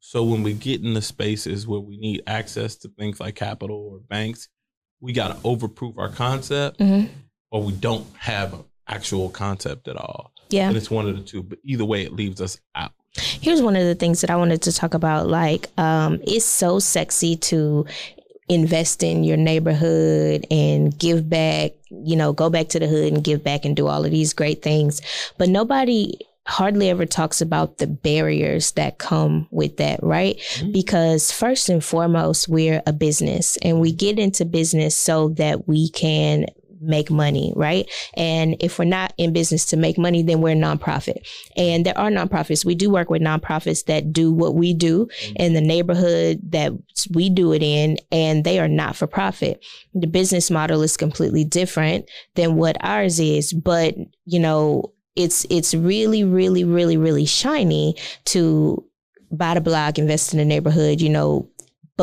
So 0.00 0.24
when 0.24 0.42
we 0.42 0.52
get 0.52 0.82
in 0.82 0.94
the 0.94 1.02
spaces 1.02 1.66
where 1.66 1.80
we 1.80 1.96
need 1.96 2.22
access 2.26 2.76
to 2.76 2.88
things 2.88 3.18
like 3.18 3.34
capital 3.34 3.90
or 3.92 3.98
banks, 3.98 4.48
we 5.00 5.12
got 5.12 5.28
to 5.28 5.34
overprove 5.42 5.98
our 5.98 6.10
concept, 6.10 6.80
hmm 6.80 7.04
or 7.52 7.62
we 7.62 7.72
don't 7.72 8.06
have 8.16 8.54
an 8.54 8.64
actual 8.88 9.28
concept 9.28 9.86
at 9.86 9.96
all. 9.96 10.32
Yeah. 10.48 10.68
And 10.68 10.76
it's 10.76 10.90
one 10.90 11.06
of 11.06 11.16
the 11.16 11.22
two. 11.22 11.42
But 11.42 11.58
either 11.62 11.84
way, 11.84 12.02
it 12.02 12.12
leaves 12.12 12.40
us 12.40 12.58
out. 12.74 12.92
Here's 13.14 13.60
one 13.60 13.76
of 13.76 13.84
the 13.84 13.94
things 13.94 14.22
that 14.22 14.30
I 14.30 14.36
wanted 14.36 14.62
to 14.62 14.72
talk 14.72 14.94
about. 14.94 15.28
Like, 15.28 15.68
um, 15.76 16.18
it's 16.26 16.46
so 16.46 16.78
sexy 16.78 17.36
to 17.36 17.84
invest 18.48 19.02
in 19.02 19.24
your 19.24 19.36
neighborhood 19.36 20.46
and 20.50 20.96
give 20.98 21.28
back, 21.28 21.72
you 21.90 22.16
know, 22.16 22.32
go 22.32 22.50
back 22.50 22.68
to 22.68 22.78
the 22.78 22.86
hood 22.86 23.12
and 23.12 23.24
give 23.24 23.42
back 23.42 23.64
and 23.64 23.76
do 23.76 23.86
all 23.86 24.04
of 24.04 24.10
these 24.10 24.34
great 24.34 24.62
things. 24.62 25.00
But 25.38 25.48
nobody 25.48 26.18
hardly 26.44 26.90
ever 26.90 27.06
talks 27.06 27.40
about 27.40 27.78
the 27.78 27.86
barriers 27.86 28.72
that 28.72 28.98
come 28.98 29.46
with 29.52 29.76
that, 29.76 30.02
right? 30.02 30.38
Mhm. 30.56 30.72
Because 30.72 31.30
first 31.30 31.68
and 31.68 31.84
foremost, 31.84 32.48
we're 32.48 32.82
a 32.84 32.92
business 32.92 33.56
and 33.62 33.80
we 33.80 33.92
get 33.92 34.18
into 34.18 34.44
business 34.44 34.96
so 34.96 35.28
that 35.30 35.68
we 35.68 35.88
can 35.90 36.46
make 36.82 37.10
money, 37.10 37.52
right? 37.56 37.88
And 38.14 38.56
if 38.60 38.78
we're 38.78 38.84
not 38.84 39.12
in 39.16 39.32
business 39.32 39.64
to 39.66 39.76
make 39.76 39.98
money, 39.98 40.22
then 40.22 40.40
we're 40.40 40.50
a 40.50 40.54
nonprofit. 40.54 41.26
And 41.56 41.86
there 41.86 41.96
are 41.98 42.10
nonprofits. 42.10 42.64
We 42.64 42.74
do 42.74 42.90
work 42.90 43.08
with 43.08 43.22
nonprofits 43.22 43.84
that 43.86 44.12
do 44.12 44.32
what 44.32 44.54
we 44.54 44.74
do 44.74 45.06
mm-hmm. 45.06 45.36
in 45.36 45.54
the 45.54 45.60
neighborhood 45.60 46.40
that 46.50 46.72
we 47.10 47.30
do 47.30 47.52
it 47.52 47.62
in, 47.62 47.98
and 48.10 48.44
they 48.44 48.58
are 48.58 48.68
not 48.68 48.96
for 48.96 49.06
profit. 49.06 49.64
The 49.94 50.06
business 50.06 50.50
model 50.50 50.82
is 50.82 50.96
completely 50.96 51.44
different 51.44 52.10
than 52.34 52.56
what 52.56 52.76
ours 52.80 53.20
is, 53.20 53.52
but 53.52 53.94
you 54.24 54.40
know, 54.40 54.92
it's 55.16 55.46
it's 55.50 55.74
really, 55.74 56.24
really, 56.24 56.64
really, 56.64 56.96
really 56.96 57.26
shiny 57.26 57.96
to 58.26 58.84
buy 59.30 59.54
the 59.54 59.60
block, 59.60 59.98
invest 59.98 60.32
in 60.32 60.38
the 60.38 60.44
neighborhood, 60.44 61.00
you 61.00 61.08
know. 61.08 61.48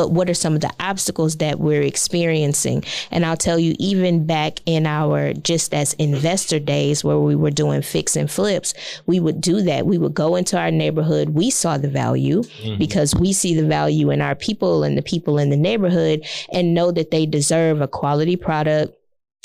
But 0.00 0.12
what 0.12 0.30
are 0.30 0.34
some 0.34 0.54
of 0.54 0.62
the 0.62 0.72
obstacles 0.80 1.36
that 1.36 1.60
we're 1.60 1.82
experiencing? 1.82 2.84
And 3.10 3.26
I'll 3.26 3.36
tell 3.36 3.58
you, 3.58 3.76
even 3.78 4.24
back 4.24 4.60
in 4.64 4.86
our 4.86 5.34
just 5.34 5.74
as 5.74 5.92
investor 5.94 6.58
days 6.58 7.04
where 7.04 7.18
we 7.18 7.36
were 7.36 7.50
doing 7.50 7.82
fix 7.82 8.16
and 8.16 8.30
flips, 8.30 8.72
we 9.04 9.20
would 9.20 9.42
do 9.42 9.60
that. 9.60 9.84
We 9.84 9.98
would 9.98 10.14
go 10.14 10.36
into 10.36 10.58
our 10.58 10.70
neighborhood. 10.70 11.28
We 11.30 11.50
saw 11.50 11.76
the 11.76 11.88
value 11.88 12.40
Mhm. 12.64 12.78
because 12.78 13.14
we 13.14 13.34
see 13.34 13.54
the 13.54 13.66
value 13.66 14.08
in 14.08 14.22
our 14.22 14.34
people 14.34 14.84
and 14.84 14.96
the 14.96 15.02
people 15.02 15.36
in 15.36 15.50
the 15.50 15.56
neighborhood 15.58 16.24
and 16.50 16.72
know 16.72 16.90
that 16.92 17.10
they 17.10 17.26
deserve 17.26 17.82
a 17.82 17.86
quality 17.86 18.36
product. 18.36 18.94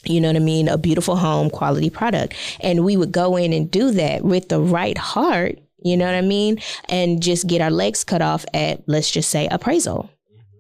You 0.06 0.22
know 0.22 0.30
what 0.30 0.38
I 0.38 0.40
mean? 0.40 0.70
A 0.70 0.78
beautiful 0.78 1.18
home, 1.18 1.50
quality 1.50 1.90
product. 1.90 2.34
And 2.62 2.86
we 2.86 2.96
would 2.96 3.12
go 3.12 3.36
in 3.36 3.52
and 3.52 3.70
do 3.70 3.92
that 3.92 4.24
with 4.24 4.48
the 4.48 4.62
right 4.62 4.98
heart. 4.98 5.60
You 5.84 5.98
know 5.98 6.06
what 6.06 6.16
I 6.16 6.22
mean? 6.22 6.60
And 6.88 7.22
just 7.22 7.46
get 7.46 7.60
our 7.62 7.70
legs 7.70 8.06
cut 8.06 8.22
off 8.22 8.46
at, 8.54 8.82
let's 8.88 9.12
just 9.12 9.30
say, 9.30 9.50
appraisal 9.52 10.10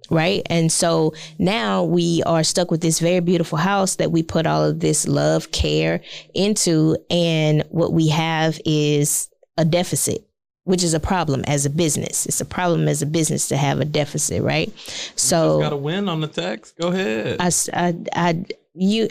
right? 0.09 0.41
And 0.49 0.71
so 0.71 1.13
now 1.39 1.83
we 1.83 2.23
are 2.25 2.43
stuck 2.43 2.71
with 2.71 2.81
this 2.81 2.99
very 2.99 3.19
beautiful 3.19 3.57
house 3.57 3.95
that 3.95 4.11
we 4.11 4.23
put 4.23 4.45
all 4.45 4.63
of 4.63 4.79
this 4.79 5.07
love, 5.07 5.51
care 5.51 6.01
into, 6.33 6.97
and 7.09 7.63
what 7.69 7.93
we 7.93 8.07
have 8.09 8.59
is 8.65 9.29
a 9.57 9.65
deficit. 9.65 10.27
Which 10.67 10.81
is 10.83 10.95
a 10.95 10.99
problem 10.99 11.43
as 11.45 11.67
a 11.67 11.69
business. 11.69 12.25
It's 12.25 12.41
a 12.41 12.45
problem 12.45 12.87
as 12.87 13.03
a 13.03 13.05
business 13.05 13.49
to 13.49 13.55
have 13.55 13.79
a 13.81 13.85
deficit, 13.85 14.41
right? 14.41 14.73
So, 15.15 15.59
got 15.59 15.69
to 15.69 15.77
win 15.77 16.09
on 16.09 16.21
the 16.21 16.27
text. 16.27 16.75
Go 16.79 16.87
ahead. 16.87 17.37
I, 17.39 17.51
I, 17.71 17.95
I- 18.15 18.45
you, 18.73 19.07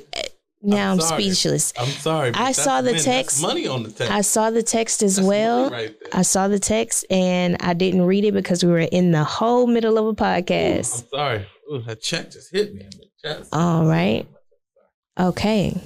now 0.64 0.92
I'm, 0.92 1.00
sorry. 1.00 1.22
speechless. 1.22 1.72
I'm 1.78 1.88
sorry. 1.88 2.32
I 2.34 2.52
saw 2.52 2.80
the. 2.80 2.92
That's 2.92 3.04
text. 3.04 3.42
money 3.42 3.66
on 3.66 3.82
the 3.82 3.90
text. 3.90 4.12
I 4.12 4.20
saw 4.22 4.50
the 4.50 4.62
text 4.62 5.02
as 5.02 5.16
That's 5.16 5.28
well. 5.28 5.70
right. 5.70 5.94
I 6.12 6.22
saw 6.22 6.48
the 6.48 6.58
text 6.58 7.04
and 7.10 7.56
I 7.60 7.74
didn't 7.74 8.02
read 8.02 8.24
it 8.24 8.32
because 8.32 8.64
we 8.64 8.70
were 8.72 8.78
in 8.80 9.12
the 9.12 9.24
whole 9.24 9.66
middle 9.66 9.98
of 9.98 10.06
a 10.06 10.14
podcast. 10.14 11.02
I'm 11.02 11.08
sorry. 11.08 11.46
Ooh, 11.72 11.82
that 11.82 12.02
check 12.02 12.30
just 12.30 12.52
hit 12.52 12.74
me 12.74 12.82
in 12.82 12.90
the 12.90 13.06
chest. 13.22 13.50
All 13.52 13.86
right. 13.86 14.26
Okay. 15.18 15.80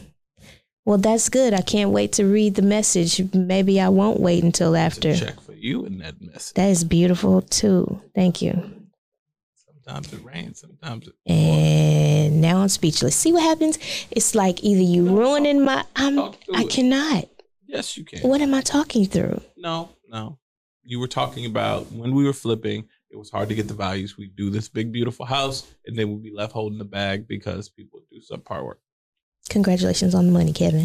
Well, 0.85 0.99
that's 0.99 1.29
good. 1.29 1.53
I 1.53 1.61
can't 1.61 1.91
wait 1.91 2.13
to 2.13 2.25
read 2.25 2.55
the 2.55 2.63
message. 2.63 3.23
Maybe 3.35 3.79
I 3.81 3.91
won't 3.91 4.21
wait 4.21 4.43
until 4.43 4.75
after. 4.75 5.15
check 5.15 5.39
for 5.41 5.53
you 5.53 5.85
in 5.85 5.99
that 5.99 6.15
message. 6.21 6.55
That 6.55 6.71
is 6.71 6.83
beautiful 6.83 7.43
too. 7.43 8.01
Thank 8.15 8.41
you. 8.41 8.78
Sometimes 9.89 10.13
it 10.13 10.23
rains. 10.23 10.61
Sometimes 10.61 11.09
it. 11.09 11.15
And 11.27 12.43
now 12.43 12.59
I'm 12.59 12.69
speechless. 12.69 13.17
See 13.17 13.33
what 13.33 13.43
happens? 13.43 13.79
It's 14.11 14.35
like 14.35 14.63
either 14.63 14.83
you 14.83 15.09
ruining 15.17 15.65
my. 15.65 15.83
I'm. 15.97 16.19
I 16.19 16.35
it. 16.65 16.71
cannot. 16.71 17.27
Yes, 17.67 17.97
you 17.97 18.05
can. 18.05 18.21
What 18.21 18.43
am 18.43 18.53
I 18.53 18.61
talking 18.61 19.07
through? 19.07 19.41
No, 19.57 19.89
no. 20.07 20.39
You 20.83 21.01
were 21.01 21.09
talking 21.09 21.47
about 21.47 21.91
when 21.91 22.15
we 22.15 22.25
were 22.25 22.35
flipping. 22.35 22.87
It 23.11 23.17
was 23.17 23.31
hard 23.31 23.49
to 23.49 23.55
get 23.55 23.67
the 23.67 23.75
values. 23.75 24.19
We 24.19 24.27
do 24.27 24.51
this 24.51 24.69
big, 24.69 24.93
beautiful 24.93 25.25
house, 25.25 25.67
and 25.87 25.99
then 25.99 26.11
we'd 26.11 26.23
be 26.23 26.35
left 26.35 26.53
holding 26.53 26.79
the 26.79 26.85
bag 26.85 27.27
because 27.27 27.71
people 27.71 28.01
do 28.11 28.21
subpar 28.21 28.63
work. 28.63 28.81
Congratulations 29.49 30.15
on 30.15 30.27
the 30.27 30.33
money, 30.33 30.53
Kevin. 30.53 30.85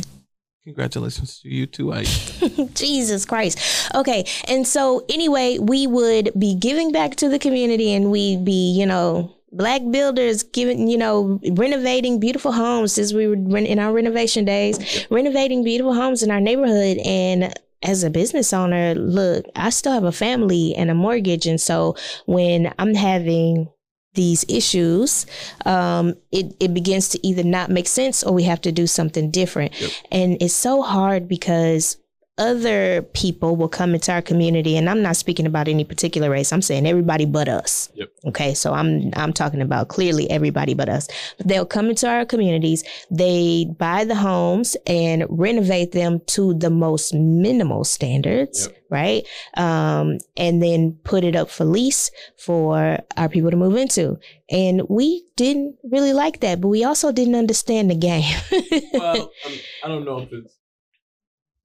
Congratulations 0.66 1.40
to 1.42 1.50
you 1.50 1.66
too. 1.66 1.92
I 1.92 2.04
Jesus 2.74 3.26
Christ. 3.26 3.60
Okay. 3.94 4.26
And 4.48 4.66
so, 4.66 5.04
anyway, 5.10 5.58
we 5.58 5.88
would 5.88 6.32
be 6.40 6.56
giving 6.56 6.92
back 6.94 7.18
to 7.18 7.28
the 7.28 7.38
community 7.38 7.94
and 7.94 8.12
we'd 8.12 8.46
be, 8.46 8.72
you 8.72 8.86
know, 8.86 9.36
black 9.52 9.82
builders 9.92 10.44
giving, 10.44 10.88
you 10.88 10.98
know, 10.98 11.40
renovating 11.52 12.20
beautiful 12.20 12.54
homes 12.54 12.98
as 12.98 13.14
we 13.14 13.28
were 13.28 13.58
in 13.58 13.78
our 13.78 13.92
renovation 13.92 14.46
days, 14.46 15.06
renovating 15.10 15.66
beautiful 15.66 15.94
homes 15.94 16.24
in 16.24 16.32
our 16.32 16.40
neighborhood. 16.40 16.98
And 17.00 17.54
as 17.84 18.06
a 18.06 18.10
business 18.10 18.54
owner, 18.54 18.96
look, 18.96 19.46
I 19.58 19.70
still 19.70 19.92
have 19.92 20.06
a 20.06 20.14
family 20.14 20.74
and 20.76 20.90
a 20.90 20.96
mortgage. 20.96 21.46
And 21.46 21.60
so, 21.60 21.98
when 22.26 22.74
I'm 22.80 22.94
having 22.94 23.70
these 24.14 24.46
issues, 24.48 25.26
um, 25.66 26.16
it, 26.32 26.56
it 26.60 26.74
begins 26.74 27.10
to 27.10 27.28
either 27.28 27.44
not 27.44 27.70
make 27.70 27.88
sense 27.88 28.24
or 28.24 28.34
we 28.34 28.44
have 28.44 28.62
to 28.62 28.72
do 28.72 28.88
something 28.88 29.32
different. 29.32 29.80
Yep. 29.80 29.92
And 30.12 30.38
it's 30.42 30.54
so 30.54 30.82
hard 30.82 31.28
because 31.28 31.98
other 32.40 33.04
people 33.14 33.56
will 33.56 33.70
come 33.70 33.94
into 33.94 34.12
our 34.12 34.22
community 34.22 34.76
and 34.76 34.90
I'm 34.90 35.04
not 35.04 35.16
speaking 35.18 35.46
about 35.46 35.68
any 35.68 35.84
particular 35.84 36.32
race. 36.32 36.52
I'm 36.52 36.64
saying 36.64 36.88
everybody 36.88 37.26
but 37.26 37.48
us. 37.48 37.92
Yep. 37.94 38.10
Okay. 38.30 38.54
So 38.56 38.74
I'm 38.74 39.12
I'm 39.16 39.34
talking 39.34 39.62
about 39.62 39.90
clearly 39.90 40.28
everybody 40.32 40.74
but 40.74 40.90
us. 40.90 41.08
But 41.38 41.48
They'll 41.48 41.66
come 41.66 41.90
into 41.90 42.08
our 42.10 42.26
communities, 42.26 42.84
they 43.12 43.68
buy 43.78 44.04
the 44.04 44.16
homes 44.16 44.76
and 44.88 45.26
renovate 45.30 45.92
them 45.92 46.22
to 46.28 46.56
the 46.56 46.72
most 46.72 47.14
minimal 47.14 47.84
standards, 47.84 48.66
Yep. 48.68 48.78
right? 48.90 49.28
Um, 49.56 50.18
and 50.36 50.62
then 50.64 50.98
put 51.04 51.24
it 51.24 51.36
up 51.36 51.52
for 51.52 51.66
lease 51.66 52.10
for 52.38 52.98
our 53.16 53.30
people 53.30 53.52
to 53.52 53.58
move 53.58 53.76
into. 53.76 54.18
And 54.50 54.82
we 54.90 55.24
didn't 55.36 55.78
really 55.84 56.14
like 56.14 56.40
that, 56.40 56.62
but 56.62 56.68
we 56.70 56.84
also 56.84 57.12
didn't 57.12 57.36
understand 57.36 57.92
the 57.92 57.96
game. 57.96 58.36
well, 58.94 59.32
um, 59.46 59.54
I 59.84 59.88
don't 59.88 60.04
know 60.06 60.18
if 60.20 60.30
it's. 60.32 60.58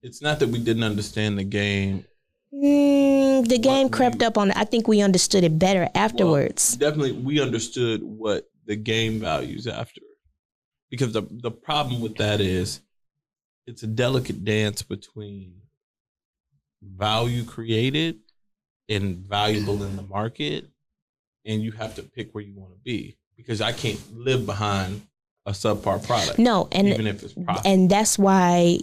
It's 0.02 0.22
not 0.22 0.38
that 0.40 0.48
we 0.48 0.58
didn't 0.58 0.84
understand 0.84 1.38
the 1.38 1.44
game. 1.44 2.04
Mm, 2.52 3.46
the 3.48 3.56
What 3.56 3.62
game 3.62 3.86
we- 3.88 3.90
crept 3.90 4.22
up 4.22 4.38
on. 4.38 4.52
I 4.52 4.64
think 4.64 4.88
we 4.88 5.00
understood 5.00 5.44
it 5.44 5.58
better 5.58 5.88
afterwards. 5.94 6.76
Definitely, 6.76 7.12
we 7.12 7.40
understood 7.40 8.02
what 8.02 8.48
the 8.64 8.76
game 8.76 9.18
values 9.20 9.66
after, 9.66 10.00
because 10.90 11.12
the 11.12 11.22
the 11.30 11.50
problem 11.50 12.00
with 12.00 12.16
that 12.16 12.40
is, 12.40 12.80
it's 13.66 13.82
a 13.82 13.86
delicate 13.86 14.44
dance 14.44 14.82
between 14.82 15.54
value 16.82 17.44
created 17.44 18.20
and 18.88 19.18
valuable 19.18 19.82
in 19.82 19.96
the 19.96 20.02
market, 20.02 20.66
and 21.44 21.62
you 21.62 21.72
have 21.72 21.94
to 21.96 22.02
pick 22.02 22.34
where 22.34 22.44
you 22.44 22.54
want 22.54 22.72
to 22.72 22.78
be. 22.80 23.16
Because 23.36 23.60
I 23.60 23.72
can't 23.72 24.00
live 24.16 24.46
behind 24.46 25.02
a 25.48 25.52
subpar 25.52 26.06
product, 26.06 26.38
no, 26.38 26.68
and 26.72 26.88
even 26.88 27.06
if 27.06 27.22
it's 27.22 27.32
profit. 27.32 27.64
and 27.64 27.90
that's 27.90 28.18
why 28.18 28.78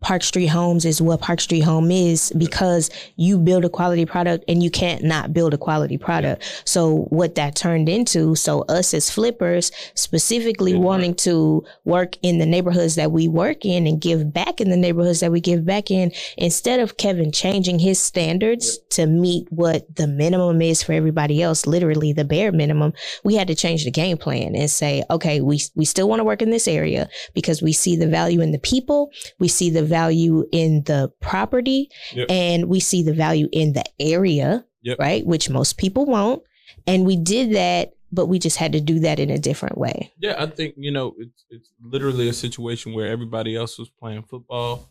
Park 0.00 0.22
Street 0.22 0.48
Homes 0.48 0.84
is 0.84 1.00
what 1.00 1.20
Park 1.20 1.40
Street 1.40 1.62
Home 1.62 1.90
is 1.90 2.30
because 2.36 2.90
you 3.16 3.38
build 3.38 3.64
a 3.64 3.70
quality 3.70 4.04
product 4.04 4.44
and 4.46 4.62
you 4.62 4.70
can't 4.70 5.02
not 5.02 5.32
build 5.32 5.54
a 5.54 5.58
quality 5.58 5.96
product. 5.96 6.62
So 6.66 7.04
what 7.04 7.34
that 7.36 7.56
turned 7.56 7.88
into, 7.88 8.34
so 8.34 8.62
us 8.68 8.92
as 8.92 9.10
flippers 9.10 9.72
specifically 9.94 10.72
Didn't 10.72 10.84
wanting 10.84 11.14
to 11.14 11.64
work 11.86 12.18
in 12.20 12.36
the 12.36 12.46
neighborhoods 12.46 12.96
that 12.96 13.10
we 13.10 13.26
work 13.26 13.64
in 13.64 13.86
and 13.86 13.98
give 13.98 14.34
back 14.34 14.60
in 14.60 14.68
the 14.68 14.76
neighborhoods 14.76 15.20
that 15.20 15.32
we 15.32 15.40
give 15.40 15.64
back 15.64 15.90
in, 15.90 16.12
instead 16.36 16.78
of 16.78 16.98
Kevin 16.98 17.32
changing 17.32 17.78
his 17.78 17.98
standards 17.98 18.78
to 18.90 19.06
meet 19.06 19.46
what 19.50 19.96
the 19.96 20.06
minimum 20.06 20.60
is 20.60 20.82
for 20.82 20.92
everybody 20.92 21.42
else, 21.42 21.66
literally 21.66 22.12
the 22.12 22.24
bare 22.24 22.52
minimum, 22.52 22.92
we 23.24 23.34
had 23.34 23.48
to 23.48 23.54
change 23.54 23.84
the 23.84 23.90
game 23.90 24.18
plan 24.18 24.54
and 24.54 24.70
say, 24.70 25.02
okay, 25.08 25.40
we 25.40 25.58
we 25.74 25.86
still 25.86 26.01
still 26.02 26.08
want 26.08 26.18
to 26.20 26.24
work 26.24 26.42
in 26.42 26.50
this 26.50 26.66
area 26.66 27.08
because 27.32 27.62
we 27.62 27.72
see 27.72 27.94
the 27.96 28.08
value 28.08 28.40
in 28.40 28.50
the 28.50 28.58
people, 28.58 29.10
we 29.38 29.46
see 29.48 29.70
the 29.70 29.84
value 29.84 30.44
in 30.52 30.82
the 30.86 31.12
property, 31.20 31.88
Yep. 32.12 32.26
and 32.28 32.64
we 32.68 32.80
see 32.80 33.02
the 33.04 33.12
value 33.14 33.48
in 33.52 33.72
the 33.74 33.84
area, 34.00 34.64
Yep. 34.82 34.98
right? 34.98 35.24
Which 35.24 35.48
most 35.48 35.78
people 35.78 36.04
won't. 36.06 36.42
And 36.88 37.06
we 37.06 37.16
did 37.16 37.54
that, 37.54 37.92
but 38.10 38.26
we 38.26 38.40
just 38.40 38.56
had 38.56 38.72
to 38.72 38.80
do 38.80 38.98
that 39.00 39.20
in 39.20 39.30
a 39.30 39.38
different 39.38 39.78
way. 39.78 40.10
Yeah, 40.18 40.34
I 40.42 40.46
think 40.46 40.74
you 40.76 40.90
know 40.90 41.14
it's 41.18 41.44
it's 41.50 41.70
literally 41.80 42.28
a 42.28 42.32
situation 42.32 42.94
where 42.94 43.06
everybody 43.06 43.54
else 43.54 43.78
was 43.78 43.88
playing 43.88 44.24
football, 44.24 44.88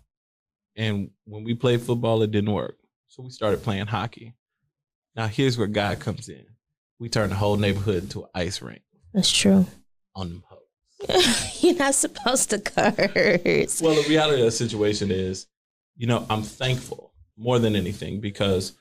and 0.78 1.10
when 1.26 1.44
we 1.44 1.54
played 1.56 1.82
football, 1.82 2.22
it 2.22 2.32
didn't 2.32 2.54
work. 2.54 2.78
So 3.10 3.24
we 3.24 3.30
started 3.32 3.62
playing 3.64 3.88
hockey. 3.88 4.36
Now 5.16 5.28
here's 5.28 5.58
where 5.58 5.68
God 5.68 6.00
comes 6.00 6.30
in. 6.30 6.46
We 7.00 7.10
turned 7.10 7.32
the 7.32 7.36
whole 7.36 7.58
neighborhood 7.58 8.04
into 8.04 8.22
an 8.24 8.30
ice 8.34 8.62
rink 8.62 8.84
That's 9.14 9.32
true. 9.32 9.66
on. 10.16 10.44
You're 11.62 11.76
not 11.76 11.96
supposed 11.96 12.50
to 12.52 12.60
curse. 12.60 13.82
Well, 13.82 13.96
the 13.96 14.06
reality 14.08 14.42
of 14.42 14.46
the 14.46 14.52
situation 14.52 15.12
is, 15.12 15.48
you 15.98 16.08
know, 16.08 16.26
I'm 16.30 16.44
thankful 16.44 17.14
more 17.38 17.60
than 17.60 17.76
anything 17.76 18.20
because 18.20 18.74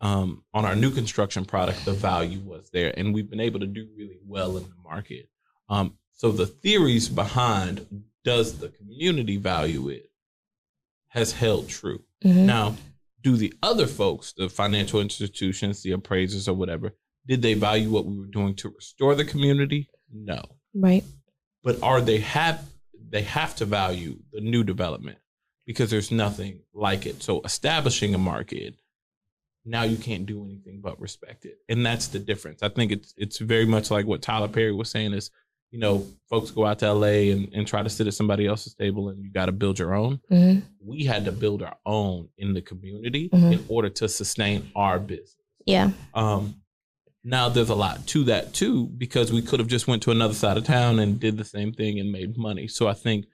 um, 0.00 0.44
on 0.52 0.64
our 0.64 0.74
new 0.74 0.90
construction 0.90 1.44
product, 1.44 1.84
the 1.84 1.92
value 1.92 2.40
was 2.40 2.70
there, 2.72 2.92
and 2.96 3.14
we've 3.14 3.30
been 3.30 3.40
able 3.40 3.60
to 3.60 3.66
do 3.66 3.88
really 3.96 4.18
well 4.26 4.56
in 4.56 4.64
the 4.64 4.74
market. 4.82 5.28
Um, 5.68 5.96
so 6.12 6.32
the 6.32 6.46
theories 6.46 7.08
behind 7.08 7.86
does 8.24 8.58
the 8.58 8.68
community 8.68 9.36
value 9.36 9.88
it 9.88 10.10
has 11.08 11.32
held 11.32 11.68
true. 11.68 12.02
Mhm. 12.24 12.46
Now, 12.46 12.76
do 13.22 13.36
the 13.36 13.54
other 13.62 13.86
folks, 13.86 14.32
the 14.32 14.48
financial 14.48 15.00
institutions, 15.00 15.82
the 15.82 15.92
appraisers, 15.92 16.48
or 16.48 16.54
whatever, 16.54 16.94
did 17.26 17.42
they 17.42 17.54
value 17.54 17.90
what 17.90 18.06
we 18.06 18.18
were 18.18 18.26
doing 18.26 18.54
to 18.56 18.68
restore 18.70 19.14
the 19.14 19.24
community? 19.24 19.88
No 20.12 20.42
Right. 20.74 21.04
But 21.62 21.82
are 21.82 22.00
they 22.00 22.18
have 22.18 22.64
they 23.10 23.22
have 23.22 23.54
to 23.56 23.64
value 23.64 24.18
the 24.32 24.40
new 24.40 24.64
development 24.64 25.18
because 25.66 25.90
there's 25.90 26.10
nothing 26.10 26.60
like 26.74 27.06
it. 27.06 27.22
So 27.22 27.40
establishing 27.44 28.14
a 28.14 28.18
market 28.18 28.74
now 29.64 29.84
you 29.84 29.96
can't 29.96 30.26
do 30.26 30.44
anything 30.44 30.80
but 30.82 31.00
respect 31.00 31.44
it. 31.44 31.58
And 31.68 31.86
that's 31.86 32.08
the 32.08 32.18
difference. 32.18 32.62
I 32.64 32.68
think 32.68 32.90
it's 32.90 33.14
it's 33.16 33.38
very 33.38 33.64
much 33.66 33.90
like 33.90 34.06
what 34.06 34.20
tyler 34.22 34.48
perry 34.48 34.72
was 34.72 34.90
saying 34.90 35.12
is 35.12 35.30
you 35.70 35.78
know 35.78 36.04
folks 36.28 36.50
go 36.50 36.66
out 36.66 36.80
to 36.80 36.92
la 36.92 37.06
and, 37.06 37.48
and 37.54 37.66
try 37.66 37.82
to 37.82 37.88
sit 37.88 38.06
at 38.08 38.14
somebody 38.14 38.46
else's 38.46 38.74
table 38.74 39.08
and 39.10 39.22
you 39.22 39.30
got 39.30 39.46
to 39.46 39.52
build 39.52 39.78
your 39.78 39.94
own. 39.94 40.20
Hmm 40.28 40.58
we 40.84 41.04
had 41.04 41.24
to 41.26 41.30
build 41.32 41.62
our 41.62 41.76
own 41.86 42.28
in 42.38 42.54
the 42.54 42.60
community 42.60 43.28
Mhm. 43.28 43.52
in 43.52 43.64
order 43.68 43.88
to 43.88 44.08
sustain 44.08 44.68
our 44.74 44.98
business. 44.98 45.36
Yeah. 45.64 45.92
um, 46.12 46.56
now 47.24 47.48
there's 47.48 47.68
a 47.70 47.74
lot 47.74 48.06
to 48.08 48.24
that 48.24 48.52
too 48.52 48.86
because 48.98 49.32
we 49.32 49.42
could 49.42 49.60
have 49.60 49.68
just 49.68 49.86
went 49.86 50.02
to 50.04 50.10
another 50.10 50.34
side 50.34 50.56
of 50.56 50.64
town 50.64 50.98
and 50.98 51.20
did 51.20 51.36
the 51.36 51.44
same 51.44 51.72
thing 51.72 51.98
and 52.00 52.10
made 52.10 52.36
money. 52.36 52.66
So 52.68 52.88
I 52.88 52.94
think 52.94 53.26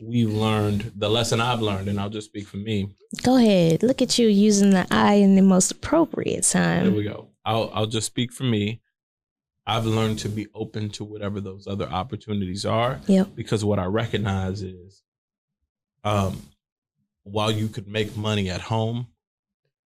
we've 0.00 0.30
learned 0.30 0.92
the 0.96 1.08
lesson 1.08 1.40
I've 1.40 1.62
learned, 1.62 1.88
and 1.88 1.98
I'll 1.98 2.10
just 2.10 2.26
speak 2.28 2.46
for 2.46 2.58
me. 2.58 2.90
Go 3.22 3.36
ahead. 3.36 3.82
Look 3.82 4.02
at 4.02 4.18
you 4.18 4.28
using 4.28 4.70
the 4.70 4.86
I 4.90 5.14
in 5.14 5.36
the 5.36 5.42
most 5.42 5.70
appropriate 5.70 6.42
time. 6.44 6.84
There 6.84 6.92
we 6.92 7.04
go. 7.04 7.28
I'll 7.44 7.70
I'll 7.72 7.86
just 7.86 8.06
speak 8.06 8.32
for 8.32 8.44
me. 8.44 8.82
I've 9.68 9.86
learned 9.86 10.20
to 10.20 10.28
be 10.28 10.46
open 10.54 10.90
to 10.90 11.04
whatever 11.04 11.40
those 11.40 11.66
other 11.66 11.88
opportunities 11.88 12.64
are 12.64 13.00
Yep. 13.08 13.34
because 13.34 13.64
what 13.64 13.80
I 13.80 13.86
recognize 13.86 14.62
is, 14.62 15.02
um, 16.04 16.40
while 17.24 17.50
you 17.50 17.66
could 17.66 17.88
make 17.88 18.16
money 18.16 18.48
at 18.48 18.60
home, 18.60 19.08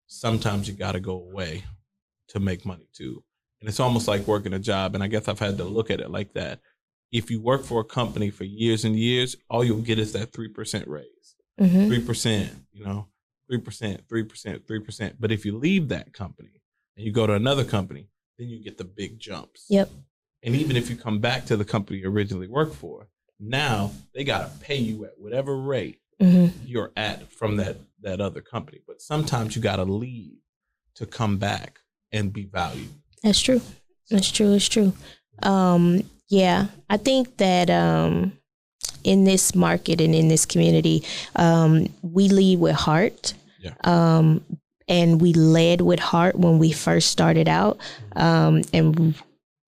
sometimes 0.08 0.68
you 0.68 0.74
got 0.74 0.94
to 0.94 1.00
go 1.00 1.14
away 1.14 1.64
to 2.30 2.42
make 2.42 2.66
money 2.66 2.90
too. 2.94 3.24
And 3.60 3.68
it's 3.70 3.80
almost 3.80 4.08
like 4.08 4.28
working 4.28 4.54
a 4.54 4.60
job. 4.60 4.96
And 4.96 5.04
I 5.04 5.08
guess 5.08 5.28
I've 5.28 5.40
had 5.40 5.58
to 5.58 5.64
look 5.64 5.92
at 5.92 6.00
it 6.00 6.10
like 6.10 6.34
that. 6.34 6.60
If 7.12 7.30
you 7.32 7.42
work 7.42 7.64
for 7.64 7.82
a 7.82 7.86
company 7.86 8.30
for 8.30 8.44
years 8.44 8.86
and 8.86 8.96
years, 8.96 9.36
all 9.50 9.64
you'll 9.64 9.82
get 9.82 10.00
is 10.00 10.14
that 10.14 10.32
3% 10.32 10.88
raise. 10.88 11.36
hmm 11.58 11.88
Three 11.88 12.02
percent, 12.06 12.52
you 12.72 12.86
know, 12.86 13.08
three 13.50 13.58
percent, 13.58 14.02
three 14.08 14.24
percent, 14.24 14.68
three 14.68 14.80
percent. 14.80 15.16
But 15.20 15.32
if 15.32 15.44
you 15.46 15.58
leave 15.58 15.90
that 15.90 16.14
company 16.14 16.62
and 16.96 17.06
you 17.06 17.12
go 17.12 17.26
to 17.28 17.34
another 17.34 17.64
company, 17.66 18.10
then 18.38 18.48
you 18.48 18.64
get 18.64 18.78
the 18.78 18.86
big 18.86 19.20
jumps. 19.20 19.66
Yep. 19.70 19.90
And 20.44 20.56
even 20.56 20.78
if 20.78 20.90
you 20.90 20.96
come 20.96 21.20
back 21.20 21.46
to 21.48 21.58
the 21.58 21.66
company 21.66 22.00
you 22.00 22.10
originally 22.10 22.48
worked 22.48 22.76
for, 22.76 23.08
now 23.40 23.92
they 24.14 24.24
gotta 24.24 24.52
pay 24.62 24.78
you 24.78 25.04
at 25.06 25.14
whatever 25.18 25.58
rate 25.58 26.00
hmm 26.22 26.48
you're 26.66 26.92
at 26.96 27.32
from 27.32 27.56
that 27.58 27.78
that 28.02 28.22
other 28.22 28.42
company. 28.42 28.80
But 28.88 29.02
sometimes 29.02 29.56
you 29.56 29.62
gotta 29.62 29.84
leave 29.84 30.38
to 30.96 31.06
come 31.06 31.38
back 31.38 31.80
and 32.12 32.32
be 32.32 32.46
valued. 32.46 32.90
That's 33.24 33.40
true. 33.40 33.62
That's 34.10 34.32
true. 34.32 34.54
It's 34.54 34.68
true. 34.68 34.94
Um, 35.44 36.04
yeah, 36.30 36.68
I 36.90 36.98
think 36.98 37.38
that 37.38 37.70
um, 37.70 38.34
in 39.04 39.24
this 39.24 39.56
market 39.56 40.02
and 40.02 40.14
in 40.14 40.28
this 40.28 40.46
community, 40.46 41.04
um, 41.36 41.88
we 42.02 42.30
lead 42.30 42.60
with 42.60 42.76
heart. 42.76 43.34
Yeah. 43.62 43.74
Um, 43.84 44.44
and 44.88 45.22
we 45.22 45.34
led 45.34 45.82
with 45.82 46.00
heart 46.00 46.36
when 46.36 46.58
we 46.58 46.72
first 46.72 47.12
started 47.12 47.48
out, 47.48 47.78
um, 48.16 48.64
and 48.74 49.14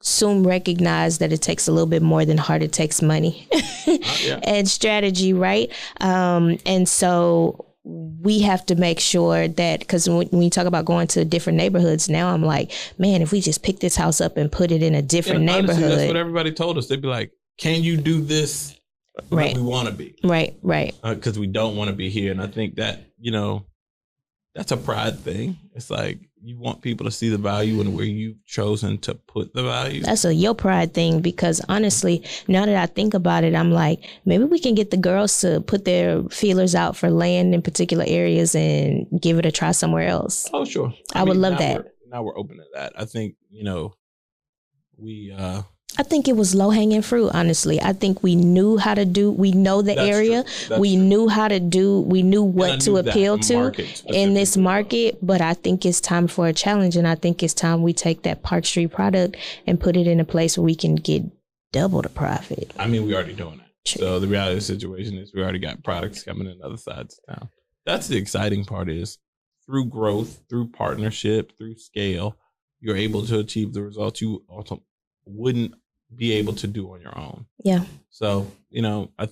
soon 0.02 0.42
recognized 0.42 1.20
that 1.20 1.32
it 1.32 1.44
takes 1.44 1.68
a 1.68 1.72
little 1.72 1.88
bit 1.88 2.02
more 2.02 2.26
than 2.26 2.40
heart. 2.40 2.64
It 2.64 2.74
takes 2.74 3.04
money 3.04 3.48
yeah. 3.86 4.40
and 4.44 4.68
strategy, 4.68 5.34
right? 5.34 5.72
Um, 6.00 6.58
and 6.66 6.90
so 6.90 7.66
we 7.84 8.39
have 8.41 8.65
to 8.67 8.76
make 8.76 9.00
sure 9.00 9.48
that 9.48 9.80
because 9.80 10.08
when, 10.08 10.28
when 10.28 10.41
you 10.44 10.50
talk 10.50 10.67
about 10.67 10.86
going 10.86 11.08
to 11.08 11.26
different 11.26 11.58
neighborhoods 11.58 12.10
now, 12.10 12.34
I'm 12.34 12.44
like, 12.44 12.72
man, 12.98 13.22
if 13.22 13.32
we 13.32 13.41
just 13.41 13.63
pick 13.63 13.80
this 13.80 13.96
house 13.96 14.22
up 14.22 14.38
and 14.38 14.52
put 14.52 14.72
it 14.72 14.84
in 14.84 14.94
a 14.94 15.02
different 15.02 15.50
honestly, 15.50 15.62
neighborhood, 15.62 16.00
that's 16.00 16.08
what 16.08 16.15
everybody 16.15 16.52
told 16.52 16.78
us. 16.78 16.88
They'd 16.88 17.02
be 17.02 17.08
like, 17.08 17.32
"Can 17.58 17.84
you 17.84 17.98
do 17.98 18.22
this?" 18.22 18.78
Right. 19.30 19.56
we 19.56 19.62
want 19.62 19.89
to 19.89 19.94
be. 19.94 20.15
right, 20.24 20.56
right, 20.62 20.96
uh, 21.04 21.15
because 21.15 21.38
we 21.38 21.48
don't 21.48 21.76
want 21.76 21.89
to 21.89 21.96
be 21.96 22.10
here. 22.10 22.32
And 22.32 22.41
I 22.41 22.48
think 22.48 22.76
that, 22.76 23.02
you 23.20 23.32
know, 23.32 23.65
that's 24.54 24.72
a 24.72 24.78
pride 24.78 25.20
thing. 25.20 25.58
It's 25.76 25.90
like 25.90 26.20
you 26.44 26.58
want 26.58 26.82
people 26.82 27.06
to 27.06 27.12
see 27.12 27.30
the 27.30 27.38
value 27.38 27.80
and 27.80 27.96
where 27.96 28.06
you've 28.06 28.44
chosen 28.46 28.98
to 29.00 29.16
put 29.16 29.54
the 29.54 29.64
value. 29.64 30.02
that's 30.02 30.26
a 30.26 30.34
your 30.34 30.56
pride 30.56 30.94
thing 30.94 31.22
because 31.22 31.62
honestly, 31.70 32.26
now 32.48 32.66
that 32.66 32.76
I 32.76 32.88
think 32.88 33.14
about 33.14 33.44
it, 33.44 33.56
I'm 33.56 33.72
like, 33.72 34.04
maybe 34.26 34.44
we 34.44 34.60
can 34.60 34.76
get 34.76 34.92
the 34.92 34.98
girls 34.98 35.40
to 35.42 35.62
put 35.62 35.86
their 35.86 36.24
feelers 36.24 36.76
out 36.76 36.98
for 36.98 37.10
land 37.10 37.54
in 37.54 37.62
particular 37.62 38.04
areas 38.08 38.56
and 38.56 39.08
give 39.22 39.38
it 39.38 39.46
a 39.46 39.52
try 39.52 39.72
somewhere 39.72 40.08
else. 40.08 40.50
oh, 40.54 40.66
sure. 40.66 40.94
I 41.14 41.24
would 41.24 41.38
love 41.38 41.58
that. 41.60 41.86
We're, 41.86 41.92
now 42.08 42.24
we're 42.24 42.38
open 42.38 42.58
to 42.58 42.66
that. 42.74 42.94
I 42.98 43.06
think, 43.06 43.36
you 43.50 43.64
know, 43.64 43.94
we, 44.98 45.34
uh, 45.38 45.62
I 45.98 46.04
think 46.04 46.28
it 46.28 46.38
was 46.38 46.56
low 46.56 46.70
hanging 46.70 47.02
fruit, 47.02 47.32
honestly. 47.34 47.82
I 47.82 47.94
think 47.94 48.24
we 48.24 48.36
knew 48.36 48.78
how 48.78 48.94
to 48.94 49.06
do, 49.06 49.32
we 49.32 49.52
know 49.52 49.82
the 49.82 49.96
That's 49.96 50.08
area. 50.08 50.46
we 50.78 50.96
true. 50.96 51.04
knew 51.04 51.28
how 51.28 51.48
to 51.48 51.60
do, 51.60 52.02
we 52.02 52.24
knew 52.24 52.44
what 52.44 52.82
to 52.82 52.92
knew 52.92 52.98
appeal 52.98 53.38
to 53.40 53.74
in 54.06 54.34
this 54.34 54.56
market. 54.56 55.18
But 55.22 55.42
I 55.42 55.54
think 55.54 55.86
it's 55.86 56.00
time 56.00 56.28
for 56.28 56.48
a 56.48 56.54
challenge. 56.54 56.96
And 56.96 57.08
I 57.08 57.16
think 57.16 57.44
it's 57.44 57.54
time 57.54 57.82
we 57.82 57.94
take 57.94 58.24
that 58.24 58.42
Park 58.42 58.66
Street 58.66 58.92
product 58.92 59.36
and 59.68 59.80
put 59.80 59.98
it 59.98 60.08
in 60.08 60.20
a 60.20 60.26
place 60.26 60.58
where 60.58 60.66
we 60.66 60.76
can 60.76 60.96
get 60.96 61.24
double 61.72 62.02
the 62.02 62.10
profit. 62.10 62.72
I 62.80 62.88
mean, 62.88 63.06
we're 63.06 63.16
already 63.16 63.34
doing 63.34 63.58
that. 63.58 63.68
True. 63.86 64.02
So 64.02 64.20
the 64.20 64.28
reality 64.28 64.54
of 64.54 64.60
the 64.60 64.66
situation 64.66 65.18
is 65.18 65.34
we 65.34 65.42
already 65.42 65.60
got 65.60 65.84
products 65.84 66.24
coming 66.24 66.48
in 66.48 66.60
other 66.64 66.78
sides 66.78 67.20
of 67.28 67.36
town. 67.36 67.50
That's 67.86 68.08
the 68.08 68.18
exciting 68.18 68.64
part 68.64 68.90
is 68.90 69.18
through 69.66 69.86
growth, 69.86 70.42
through 70.50 70.70
partnership, 70.70 71.58
through 71.58 71.76
scale, 71.78 72.38
you're 72.80 72.98
able 72.98 73.26
to 73.28 73.40
achieve 73.40 73.74
the 73.74 73.82
results 73.82 74.22
you 74.22 74.44
also 74.48 74.84
wouldn't 75.26 75.74
be 76.15 76.34
able 76.34 76.54
to 76.54 76.67
do 76.67 76.91
on 76.93 77.02
your 77.02 77.17
own. 77.17 77.45
Yeah. 77.63 77.86
So, 78.10 78.52
you 78.69 78.82
know, 78.82 79.12
I 79.17 79.30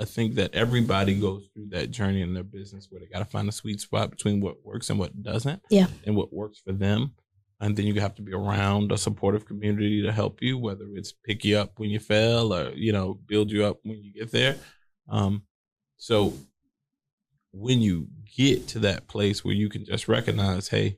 I 0.00 0.06
think 0.06 0.36
that 0.36 0.54
everybody 0.54 1.14
goes 1.14 1.44
through 1.52 1.68
that 1.70 1.90
journey 1.90 2.22
in 2.22 2.32
their 2.32 2.42
business 2.42 2.86
where 2.88 3.00
they 3.00 3.06
got 3.06 3.18
to 3.18 3.26
find 3.26 3.48
a 3.48 3.52
sweet 3.52 3.80
spot 3.80 4.10
between 4.10 4.40
what 4.40 4.64
works 4.64 4.88
and 4.88 4.98
what 4.98 5.22
doesn't. 5.22 5.62
Yeah. 5.68 5.88
And 6.06 6.16
what 6.16 6.32
works 6.32 6.58
for 6.58 6.72
them. 6.72 7.12
And 7.60 7.76
then 7.76 7.86
you 7.86 8.00
have 8.00 8.14
to 8.14 8.22
be 8.22 8.32
around 8.32 8.90
a 8.90 8.96
supportive 8.96 9.44
community 9.44 10.00
to 10.02 10.10
help 10.10 10.40
you, 10.40 10.56
whether 10.56 10.86
it's 10.94 11.12
pick 11.12 11.44
you 11.44 11.58
up 11.58 11.78
when 11.78 11.90
you 11.90 12.00
fail 12.00 12.54
or, 12.54 12.70
you 12.70 12.92
know, 12.92 13.18
build 13.26 13.50
you 13.50 13.66
up 13.66 13.80
when 13.82 14.02
you 14.02 14.14
get 14.14 14.32
there. 14.32 14.56
Um, 15.10 15.42
so 15.98 16.32
when 17.52 17.82
you 17.82 18.08
get 18.34 18.68
to 18.68 18.78
that 18.78 19.06
place 19.06 19.44
where 19.44 19.54
you 19.54 19.68
can 19.68 19.84
just 19.84 20.08
recognize, 20.08 20.68
hey, 20.68 20.96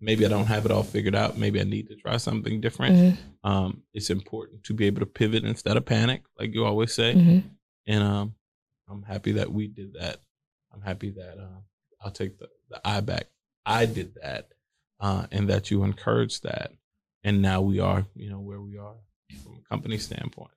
maybe 0.00 0.24
I 0.24 0.28
don't 0.28 0.46
have 0.46 0.64
it 0.64 0.70
all 0.72 0.82
figured 0.82 1.14
out. 1.14 1.36
Maybe 1.38 1.60
I 1.60 1.64
need 1.64 1.88
to 1.88 1.96
try 1.96 2.16
something 2.16 2.60
different 2.60 2.96
Mhm, 2.96 3.16
um, 3.44 3.82
it's 3.94 4.10
important 4.10 4.64
to 4.64 4.74
be 4.74 4.86
able 4.86 5.00
to 5.00 5.06
pivot 5.06 5.44
instead 5.44 5.76
of 5.76 5.84
panic, 5.86 6.22
like 6.38 6.54
you 6.54 6.64
always 6.64 6.92
say. 6.94 7.14
mhm. 7.14 7.42
And 7.86 8.02
um, 8.02 8.34
I'm 8.88 9.02
happy 9.02 9.32
that 9.32 9.52
we 9.52 9.66
did 9.66 9.94
that. 9.94 10.18
I'm 10.72 10.82
happy 10.82 11.10
that 11.10 11.38
uh, 11.38 11.60
I'll 12.02 12.10
take 12.12 12.38
the, 12.38 12.48
the 12.68 12.80
I 12.84 13.00
back. 13.00 13.26
I 13.66 13.86
did 13.86 14.14
that, 14.22 14.48
uh, 15.00 15.26
and 15.30 15.48
that 15.50 15.70
you 15.70 15.82
encouraged 15.84 16.42
that. 16.44 16.72
And 17.24 17.42
now 17.42 17.60
we 17.60 17.80
are, 17.80 18.06
you 18.14 18.30
know, 18.30 18.40
where 18.40 18.60
we 18.60 18.78
are 18.78 18.94
from 19.42 19.58
a 19.64 19.68
company 19.68 19.98
standpoint. 19.98 20.50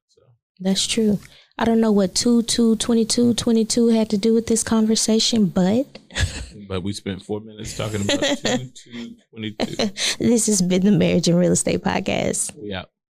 That's 0.60 0.86
true. 0.88 1.20
I 1.58 1.66
don't 1.66 1.82
know 1.82 1.92
what 1.92 2.16
2 2.16 2.44
2 2.44 2.78
22 2.78 3.36
22 3.36 3.88
had 3.90 4.10
to 4.10 4.18
do 4.18 4.34
with 4.34 4.48
this 4.48 4.64
conversation, 4.64 5.46
but 5.46 6.00
but 6.68 6.82
we 6.82 6.94
spent 6.94 7.22
four 7.22 7.42
minutes 7.42 7.78
talking 7.78 8.02
about 8.02 8.20
two, 8.38 8.70
two, 8.74 9.16
22. 9.32 9.66
this 10.20 10.48
has 10.48 10.62
been 10.62 10.84
the 10.84 10.92
Marriage 10.92 11.28
and 11.28 11.38
Real 11.38 11.52
Estate 11.52 11.84
Podcast. 11.84 12.56
We 12.58 12.74
out. 12.74 12.90